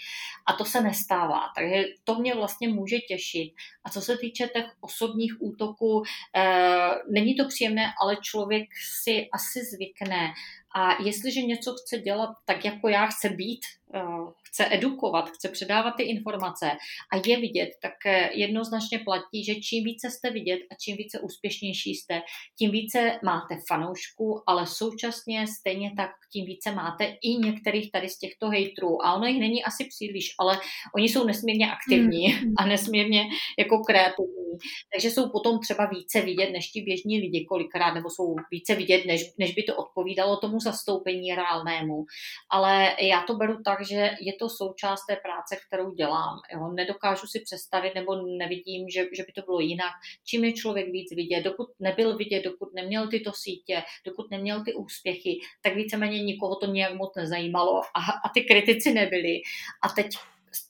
[0.46, 3.54] A to se nestává, takže to mě vlastně může těšit.
[3.84, 6.04] A co se týče těch osobních útoků,
[6.36, 8.70] eh, není to příjemné, ale člověk
[9.04, 10.34] si asi zvykne
[10.76, 13.60] a jestliže něco chce dělat tak, jako já chce být,
[13.94, 14.00] eh,
[14.58, 16.72] chce edukovat, chce předávat ty informace
[17.14, 21.20] a je vidět, tak eh, jednoznačně platí, že čím více jste vidět a čím více
[21.20, 22.22] úspěšnější jste,
[22.60, 28.18] tím více máte fanoušků, ale současně stejně tak tím více máte i některých tady z
[28.18, 29.06] těchto hejtrů.
[29.06, 30.60] A ono jich není asi příliš, ale
[30.96, 32.54] oni jsou nesmírně aktivní mm.
[32.58, 33.26] a nesmírně
[33.60, 34.58] jako kreativní.
[34.94, 39.06] Takže jsou potom třeba více vidět než ti běžní lidi kolikrát, nebo jsou více vidět,
[39.06, 42.06] než, než by to odpovídalo tomu zastoupení reálnému.
[42.52, 46.40] Ale já to beru tak, že je to součást té práce, kterou dělám.
[46.54, 46.72] Jo.
[46.72, 49.94] Nedokážu si představit nebo nevidím, že, že by to bylo jinak.
[50.26, 54.74] Čím je člověk víc vidět, dokud nebyl vidět, dokud neměl tyto sítě, dokud neměl ty
[54.74, 59.42] úspěchy, tak víceméně nikoho to nějak moc nezajímalo a, a ty kritici nebyli.
[59.84, 60.08] A teď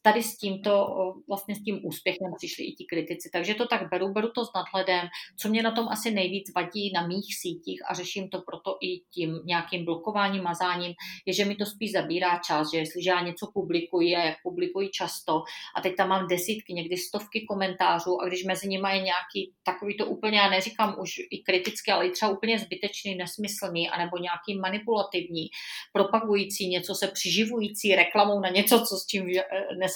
[0.07, 0.87] tady s tímto,
[1.27, 3.29] vlastně s tím úspěchem přišli i ti kritici.
[3.33, 5.07] Takže to tak beru, beru to s nadhledem.
[5.39, 8.99] Co mě na tom asi nejvíc vadí na mých sítích a řeším to proto i
[9.13, 10.93] tím nějakým blokováním, mazáním,
[11.25, 14.89] je, že mi to spíš zabírá čas, že jestliže já něco publikuji a jak publikuji
[14.89, 15.33] často
[15.75, 19.97] a teď tam mám desítky, někdy stovky komentářů a když mezi nimi je nějaký takový
[19.97, 24.59] to úplně, já neříkám už i kriticky, ale i třeba úplně zbytečný, nesmyslný, anebo nějaký
[24.61, 25.47] manipulativní,
[25.93, 29.27] propagující něco se přiživující reklamou na něco, co s čím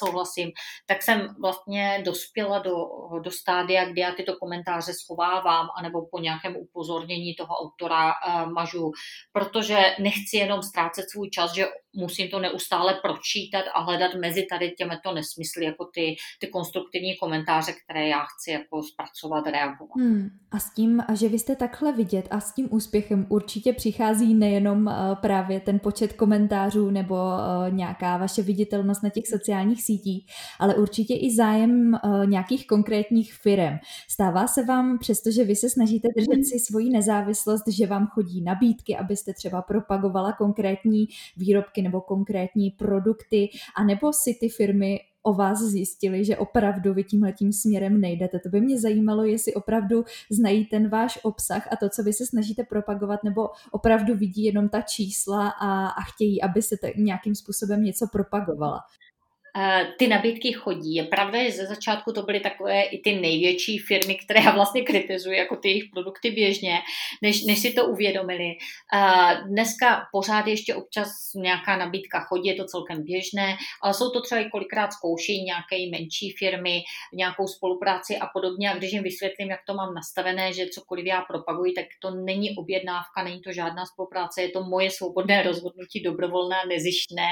[0.01, 0.51] nesouhlasím,
[0.85, 2.75] tak jsem vlastně dospěla do,
[3.23, 8.91] do stádia, kdy já tyto komentáře schovávám, anebo po nějakém upozornění toho autora uh, mažu,
[9.31, 14.71] protože nechci jenom ztrácet svůj čas, že musím to neustále pročítat a hledat mezi tady
[14.71, 19.95] těmito nesmysly, jako ty, ty konstruktivní komentáře, které já chci jako zpracovat, reagovat.
[19.95, 20.29] Hmm.
[20.51, 24.87] A s tím, že vy jste takhle vidět a s tím úspěchem určitě přichází nejenom
[24.87, 30.25] uh, právě ten počet komentářů nebo uh, nějaká vaše viditelnost na těch sociálních sociálních sítích,
[30.59, 33.77] ale určitě i zájem uh, nějakých konkrétních firm.
[34.09, 36.43] Stává se vám, přestože vy se snažíte držet mhm.
[36.43, 41.07] si svoji nezávislost, že vám chodí nabídky, abyste třeba propagovala konkrétní
[41.37, 47.53] výrobky nebo konkrétní produkty, anebo si ty firmy o vás zjistili, že opravdu vy tímhletím
[47.53, 48.39] směrem nejdete.
[48.39, 52.25] To by mě zajímalo, jestli opravdu znají ten váš obsah a to, co vy se
[52.25, 57.83] snažíte propagovat, nebo opravdu vidí jenom ta čísla a, a chtějí, aby se nějakým způsobem
[57.83, 58.79] něco propagovala.
[59.57, 60.95] Eh, ty nabídky chodí.
[60.95, 64.81] Je pravda, že ze začátku to byly takové i ty největší firmy, které já vlastně
[64.81, 66.79] kritizuji jako ty jejich produkty běžně,
[67.21, 68.51] než, než si to uvědomili.
[68.95, 74.21] Eh, dneska pořád ještě občas nějaká nabídka chodí, je to celkem běžné, ale jsou to
[74.21, 76.83] třeba i kolikrát zkouší nějaké menší firmy,
[77.13, 78.71] nějakou spolupráci a podobně.
[78.71, 82.55] A když jim vysvětlím, jak to mám nastavené, že cokoliv já propaguji, tak to není
[82.55, 87.27] objednávka, není to žádná spolupráce, je to moje svobodné rozhodnutí, dobrovolné nezištné,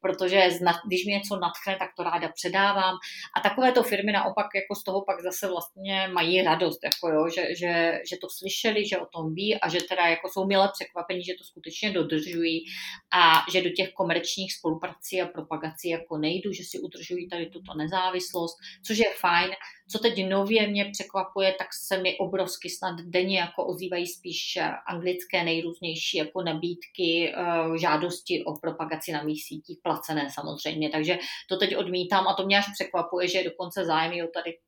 [0.00, 0.48] protože
[0.86, 2.94] když mi něco nad nadchne, tak to ráda předávám.
[3.36, 7.54] A takovéto firmy naopak jako z toho pak zase vlastně mají radost, jako jo, že,
[7.54, 11.24] že, že to slyšeli, že o tom ví a že teda jako jsou milé překvapení,
[11.24, 12.64] že to skutečně dodržují
[13.12, 17.74] a že do těch komerčních spoluprací a propagací jako nejdu, že si udržují tady tuto
[17.74, 18.56] nezávislost,
[18.86, 19.50] což je fajn.
[19.92, 25.44] Co teď nově mě překvapuje, tak se mi obrovsky snad denně jako ozývají spíš anglické
[25.44, 30.90] nejrůznější jako nabídky, eh, žádosti o propagaci na mých sítích, placené samozřejmě.
[30.90, 31.18] Takže
[31.48, 34.58] to teď odmítám a to mě až překvapuje, že je dokonce zájem o tady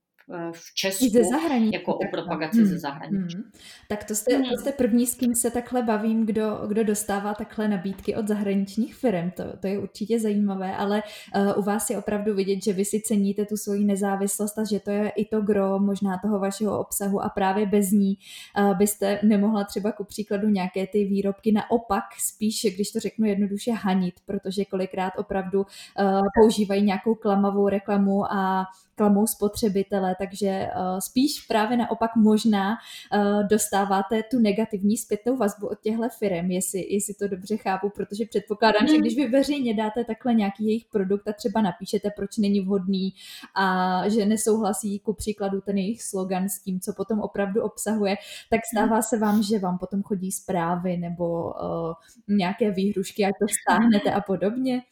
[0.52, 2.66] v Česku ze zahraničí, jako o propagaci hmm.
[2.66, 3.36] ze zahraničí.
[3.36, 3.50] Hmm.
[3.88, 4.44] Tak to jste, hmm.
[4.44, 8.94] to jste první, s kým se takhle bavím, kdo, kdo dostává takhle nabídky od zahraničních
[8.94, 9.30] firm.
[9.30, 11.02] To, to je určitě zajímavé, ale
[11.36, 14.80] uh, u vás je opravdu vidět, že vy si ceníte tu svoji nezávislost a že
[14.80, 18.18] to je i to gro možná toho vašeho obsahu a právě bez ní
[18.58, 23.72] uh, byste nemohla třeba ku příkladu nějaké ty výrobky naopak spíš, když to řeknu jednoduše,
[23.72, 28.64] hanit, protože kolikrát opravdu uh, používají nějakou klamavou reklamu a
[28.94, 35.80] klamou spotřebitele, takže uh, spíš právě naopak možná uh, dostáváte tu negativní zpětnou vazbu od
[35.80, 38.88] těchto firm, jestli, jestli to dobře chápu, protože předpokládám, mm.
[38.88, 43.14] že když vy veřejně dáte takhle nějaký jejich produkt a třeba napíšete, proč není vhodný
[43.54, 48.16] a že nesouhlasí ku příkladu ten jejich slogan s tím, co potom opravdu obsahuje,
[48.50, 51.92] tak stává se vám, že vám potom chodí zprávy nebo uh,
[52.28, 54.82] nějaké výhrušky, jak to stáhnete a podobně?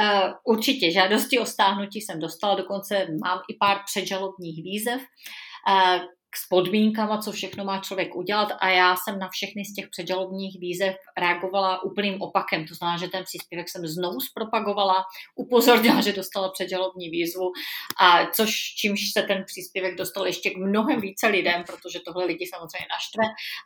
[0.00, 5.00] Uh, určitě žádosti o stáhnutí jsem dostala, dokonce mám i pár předžalobních výzev.
[6.36, 10.60] S podmínkama, co všechno má člověk udělat a já jsem na všechny z těch předžalobních
[10.60, 12.66] výzev reagovala úplným opakem.
[12.66, 15.04] To znamená, že ten příspěvek jsem znovu zpropagovala,
[15.36, 17.52] upozornila, že dostala předžalobní výzvu
[18.00, 22.46] a což čímž se ten příspěvek dostal ještě k mnohem více lidem, protože tohle lidi
[22.46, 23.24] samozřejmě naštve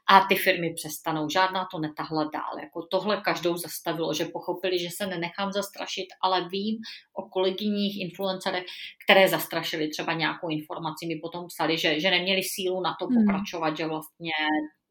[0.08, 1.28] a ty firmy přestanou.
[1.28, 2.58] Žádná to netahla dál.
[2.60, 6.76] Jako tohle každou zastavilo, že pochopili, že se nenechám zastrašit, ale vím
[7.14, 8.64] o kolegyních influencerech,
[9.10, 13.16] které zastrašili třeba nějakou informaci, mi potom psali, že, že neměli sílu na to hmm.
[13.16, 14.32] pokračovat, že vlastně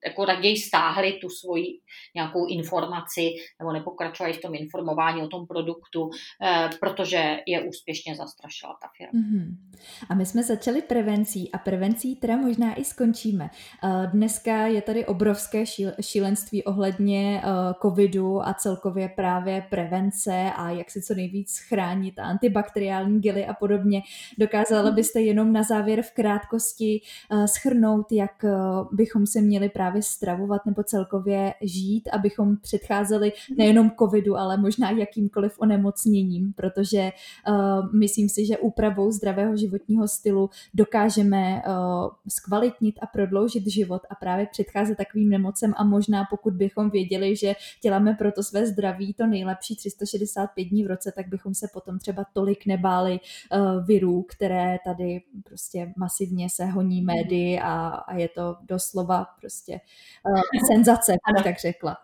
[0.06, 1.80] jako raději stáhli tu svoji
[2.16, 3.30] nějakou informaci
[3.60, 6.10] nebo nepokračovali v tom informování o tom produktu,
[6.42, 9.28] eh, protože je úspěšně zastrašila ta firma.
[9.28, 9.56] Mm-hmm.
[10.10, 13.50] A my jsme začali prevencí a prevencí teda možná i skončíme.
[13.84, 15.64] Eh, dneska je tady obrovské
[16.02, 17.50] šílenství ohledně eh,
[17.82, 23.54] covidu a celkově právě prevence a jak si co nejvíc chránit a antibakteriální gely a
[23.54, 24.02] podobně.
[24.38, 27.02] Dokázala byste jenom na závěr v krátkosti
[27.46, 28.46] schrnout, jak
[28.92, 34.92] bychom se měli právě právě stravovat nebo celkově žít, abychom předcházeli nejenom covidu, ale možná
[34.92, 37.12] jakýmkoliv onemocněním, protože
[37.50, 44.16] uh, myslím si, že úpravou zdravého životního stylu dokážeme uh, zkvalitnit a prodloužit život a
[44.16, 49.28] právě předcházet takovým nemocem a možná pokud bychom věděli, že děláme proto své zdraví to
[49.28, 54.78] nejlepší 365 dní v roce, tak bychom se potom třeba tolik nebáli uh, virů, které
[54.86, 59.79] tady prostě masivně se honí médii a, a je to doslova prostě
[60.26, 61.44] uh, senzace, ano.
[61.44, 61.98] tak řekla.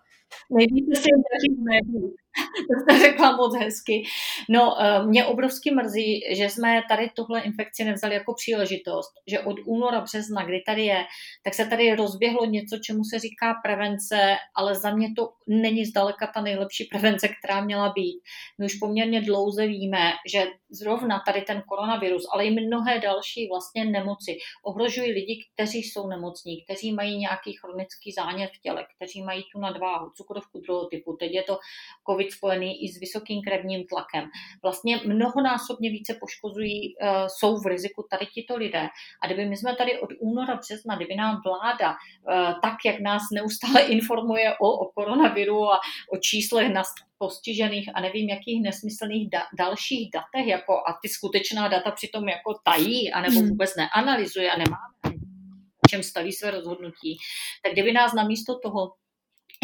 [0.49, 2.24] Nejvíce si daří v médiích.
[2.67, 4.03] to jste řekla moc hezky.
[4.49, 9.55] No, eh, mě obrovsky mrzí, že jsme tady tuhle infekci nevzali jako příležitost, že od
[9.65, 11.05] února, března, kdy tady je,
[11.43, 16.27] tak se tady rozběhlo něco, čemu se říká prevence, ale za mě to není zdaleka
[16.27, 18.21] ta nejlepší prevence, která měla být.
[18.57, 23.85] My už poměrně dlouze víme, že zrovna tady ten koronavirus, ale i mnohé další vlastně
[23.85, 29.43] nemoci ohrožují lidi, kteří jsou nemocní, kteří mají nějaký chronický zánět v těle, kteří mají
[29.53, 31.15] tu nadváhu, cukrovku druhého typu.
[31.19, 31.57] Teď je to
[32.09, 34.29] COVID být spojený i s vysokým krevním tlakem.
[34.63, 38.87] Vlastně mnohonásobně více poškozují, uh, jsou v riziku tady tito lidé.
[39.21, 43.21] A kdyby my jsme tady od února, března, kdyby nám vláda, uh, tak jak nás
[43.33, 45.79] neustále informuje o, o koronaviru a
[46.13, 46.83] o číslech na
[47.17, 52.59] postižených a nevím jakých nesmyslných da- dalších datech, jako a ty skutečná data přitom jako
[52.63, 53.49] tají, anebo hmm.
[53.49, 55.15] vůbec neanalyzuje a nemáme
[55.89, 57.17] čem staví své rozhodnutí,
[57.63, 58.91] tak kdyby nás namísto toho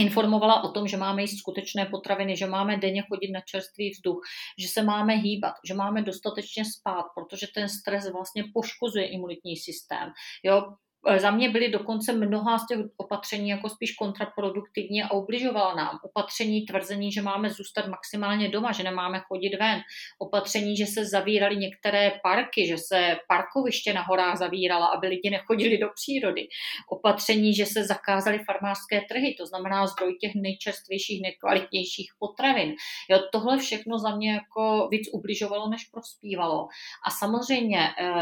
[0.01, 4.21] informovala o tom, že máme jíst skutečné potraviny, že máme denně chodit na čerstvý vzduch,
[4.59, 10.11] že se máme hýbat, že máme dostatečně spát, protože ten stres vlastně poškozuje imunitní systém.
[10.43, 10.75] Jo,
[11.17, 15.99] za mě byly dokonce mnoha z těch opatření jako spíš kontraproduktivní a ubližovala nám.
[16.03, 19.79] Opatření tvrzení, že máme zůstat maximálně doma, že nemáme chodit ven.
[20.19, 25.77] Opatření, že se zavíraly některé parky, že se parkoviště na horách zavírala, aby lidi nechodili
[25.77, 26.47] do přírody.
[26.89, 32.73] Opatření, že se zakázaly farmářské trhy, to znamená zdroj těch nejčerstvějších, nejkvalitnějších potravin.
[33.09, 36.67] Jo, tohle všechno za mě jako víc ubližovalo, než prospívalo.
[37.05, 38.13] A samozřejmě eh,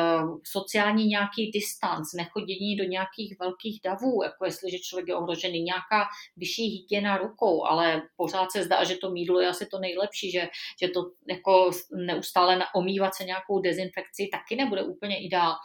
[0.44, 6.08] sociální nějaký distanc, nechodění do nějakých velkých davů, jako jestliže člověk je ohrožený, nějaká
[6.38, 10.48] vyšší hygiena rukou, ale pořád se zdá, že to mídlo je asi to nejlepší, že,
[10.82, 15.56] že to jako neustále omývat se nějakou dezinfekcí taky nebude úplně ideál.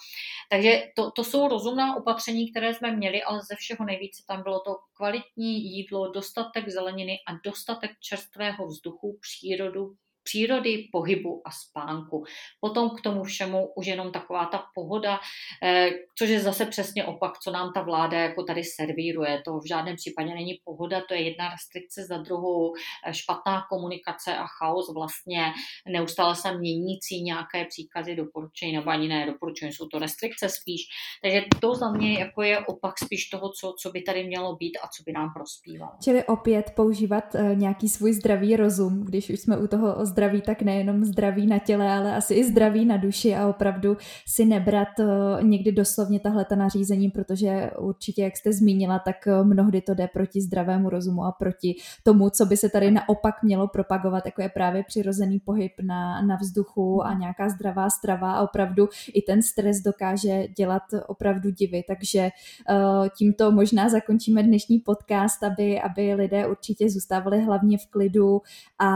[0.50, 4.60] Takže to, to jsou rozumná opatření, které jsme měli, ale ze všeho nejvíce tam bylo
[4.60, 9.94] to kvalitní jídlo, dostatek zeleniny a dostatek čerstvého vzduchu, přírodu,
[10.24, 12.24] přírody, pohybu a spánku.
[12.60, 15.20] Potom k tomu všemu už jenom taková ta pohoda,
[15.62, 19.42] eh, což je zase přesně opak, co nám ta vláda jako tady servíruje.
[19.44, 22.72] To v žádném případě není pohoda, to je jedna restrikce za druhou,
[23.06, 25.52] eh, špatná komunikace a chaos vlastně,
[25.88, 30.80] neustále se měnící nějaké příkazy, doporučení, nebo ani ne doporučení, jsou to restrikce spíš.
[31.22, 34.78] Takže to za mě jako je opak spíš toho, co, co by tady mělo být
[34.82, 35.92] a co by nám prospívalo.
[36.02, 40.62] Čili opět používat uh, nějaký svůj zdravý rozum, když už jsme u toho zdraví, tak
[40.62, 43.96] nejenom zdraví na těle, ale asi i zdraví na duši a opravdu
[44.26, 49.44] si nebrat eh, někdy doslovně tahle ta nařízení, protože určitě, jak jste zmínila, tak eh,
[49.44, 53.68] mnohdy to jde proti zdravému rozumu a proti tomu, co by se tady naopak mělo
[53.68, 58.88] propagovat, jako je právě přirozený pohyb na, na vzduchu a nějaká zdravá strava a opravdu
[59.14, 61.82] i ten stres dokáže dělat opravdu divy.
[61.88, 62.30] Takže
[62.70, 68.42] uh, tímto možná zakončíme dnešní podcast, aby, aby lidé určitě zůstávali hlavně v klidu
[68.78, 68.94] a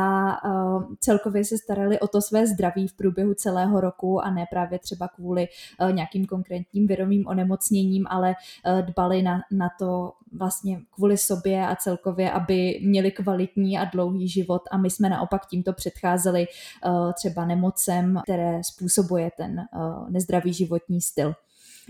[1.08, 5.08] celkově se starali o to své zdraví v průběhu celého roku a ne právě třeba
[5.08, 5.48] kvůli
[5.80, 8.34] uh, nějakým konkrétním virovým onemocněním, ale
[8.66, 14.28] uh, dbali na, na to vlastně kvůli sobě a celkově, aby měli kvalitní a dlouhý
[14.28, 19.60] život a my jsme naopak tímto předcházeli uh, třeba nemocem, které způsobuje ten
[20.08, 21.34] nezdravý životní styl.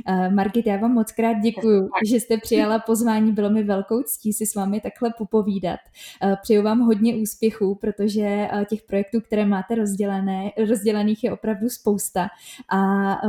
[0.08, 4.32] Uh, Margit, já vám moc krát děkuji, že jste přijala pozvání, bylo mi velkou ctí
[4.32, 5.80] si s vámi takhle popovídat.
[6.24, 11.68] Uh, přeju vám hodně úspěchů, protože uh, těch projektů, které máte rozdělené, rozdělených je opravdu
[11.68, 12.28] spousta
[12.68, 12.78] a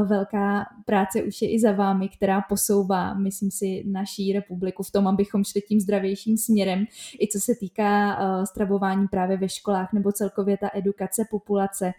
[0.03, 5.07] velká práce už je i za vámi, která posouvá, myslím si, naší republiku v tom,
[5.07, 6.85] abychom šli tím zdravějším směrem,
[7.21, 11.91] i co se týká stravování právě ve školách nebo celkově ta edukace populace.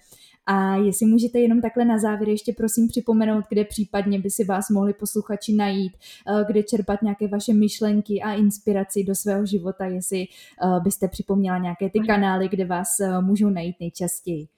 [0.53, 4.71] A jestli můžete jenom takhle na závěr ještě prosím připomenout, kde případně by si vás
[4.71, 10.23] mohli posluchači najít, eh, kde čerpat nějaké vaše myšlenky a inspiraci do svého života, jestli
[10.23, 14.49] eh, byste připomněla nějaké ty kanály, kde vás eh, můžou najít nejčastěji.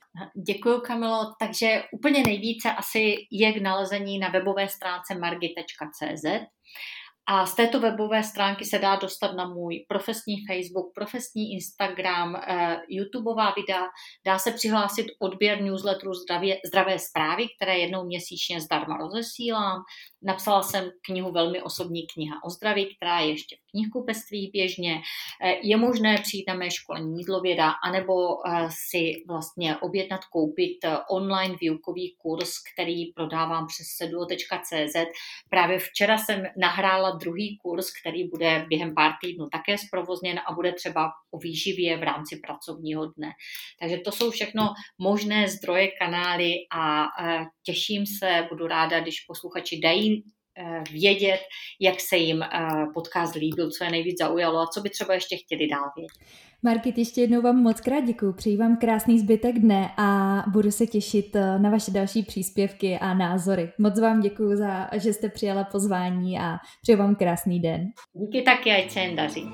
[0.47, 1.33] Děkuji, Kamilo.
[1.41, 6.25] Takže úplně nejvíce asi je k nalezení na webové stránce margit.cz.
[7.29, 12.77] A z této webové stránky se dá dostat na můj profesní Facebook, profesní Instagram, eh,
[12.89, 13.87] YouTubeová videa.
[14.27, 19.83] Dá se přihlásit odběr newsletteru Zdravě, Zdravé zprávy, které jednou měsíčně zdarma rozesílám.
[20.23, 25.01] Napsala jsem knihu Velmi osobní kniha o zdraví, která je ještě knihkupectví běžně.
[25.43, 28.15] Eh, je možné přijít na mé školení jídlověda, anebo
[28.47, 30.79] eh, si vlastně objednat, koupit
[31.11, 34.97] online výukový kurz, který prodávám přes seduo.cz.
[35.51, 40.73] Právě včera jsem nahrála druhý kurz, který bude během pár týdnů také zprovozněn a bude
[40.73, 43.31] třeba o výživě v rámci pracovního dne.
[43.81, 44.69] Takže to jsou všechno
[44.99, 47.07] možné zdroje, kanály a
[47.63, 50.25] těším se, budu ráda, když posluchači dají
[50.93, 51.41] vědět,
[51.81, 52.49] jak se jim e,
[52.95, 56.43] podcast líbil, co je nejvíc zaujalo a co by třeba ještě chtěli dál vědět.
[56.63, 60.87] Markit, ještě jednou vám moc krát děkuji, přeji vám krásný zbytek dne a budu se
[60.87, 63.73] těšit eh, na vaše další příspěvky a názory.
[63.79, 67.91] Moc vám děkuji za, že jste přijala pozvání a přeji vám krásný den.
[68.15, 69.45] Díky taky, ať se jen daří.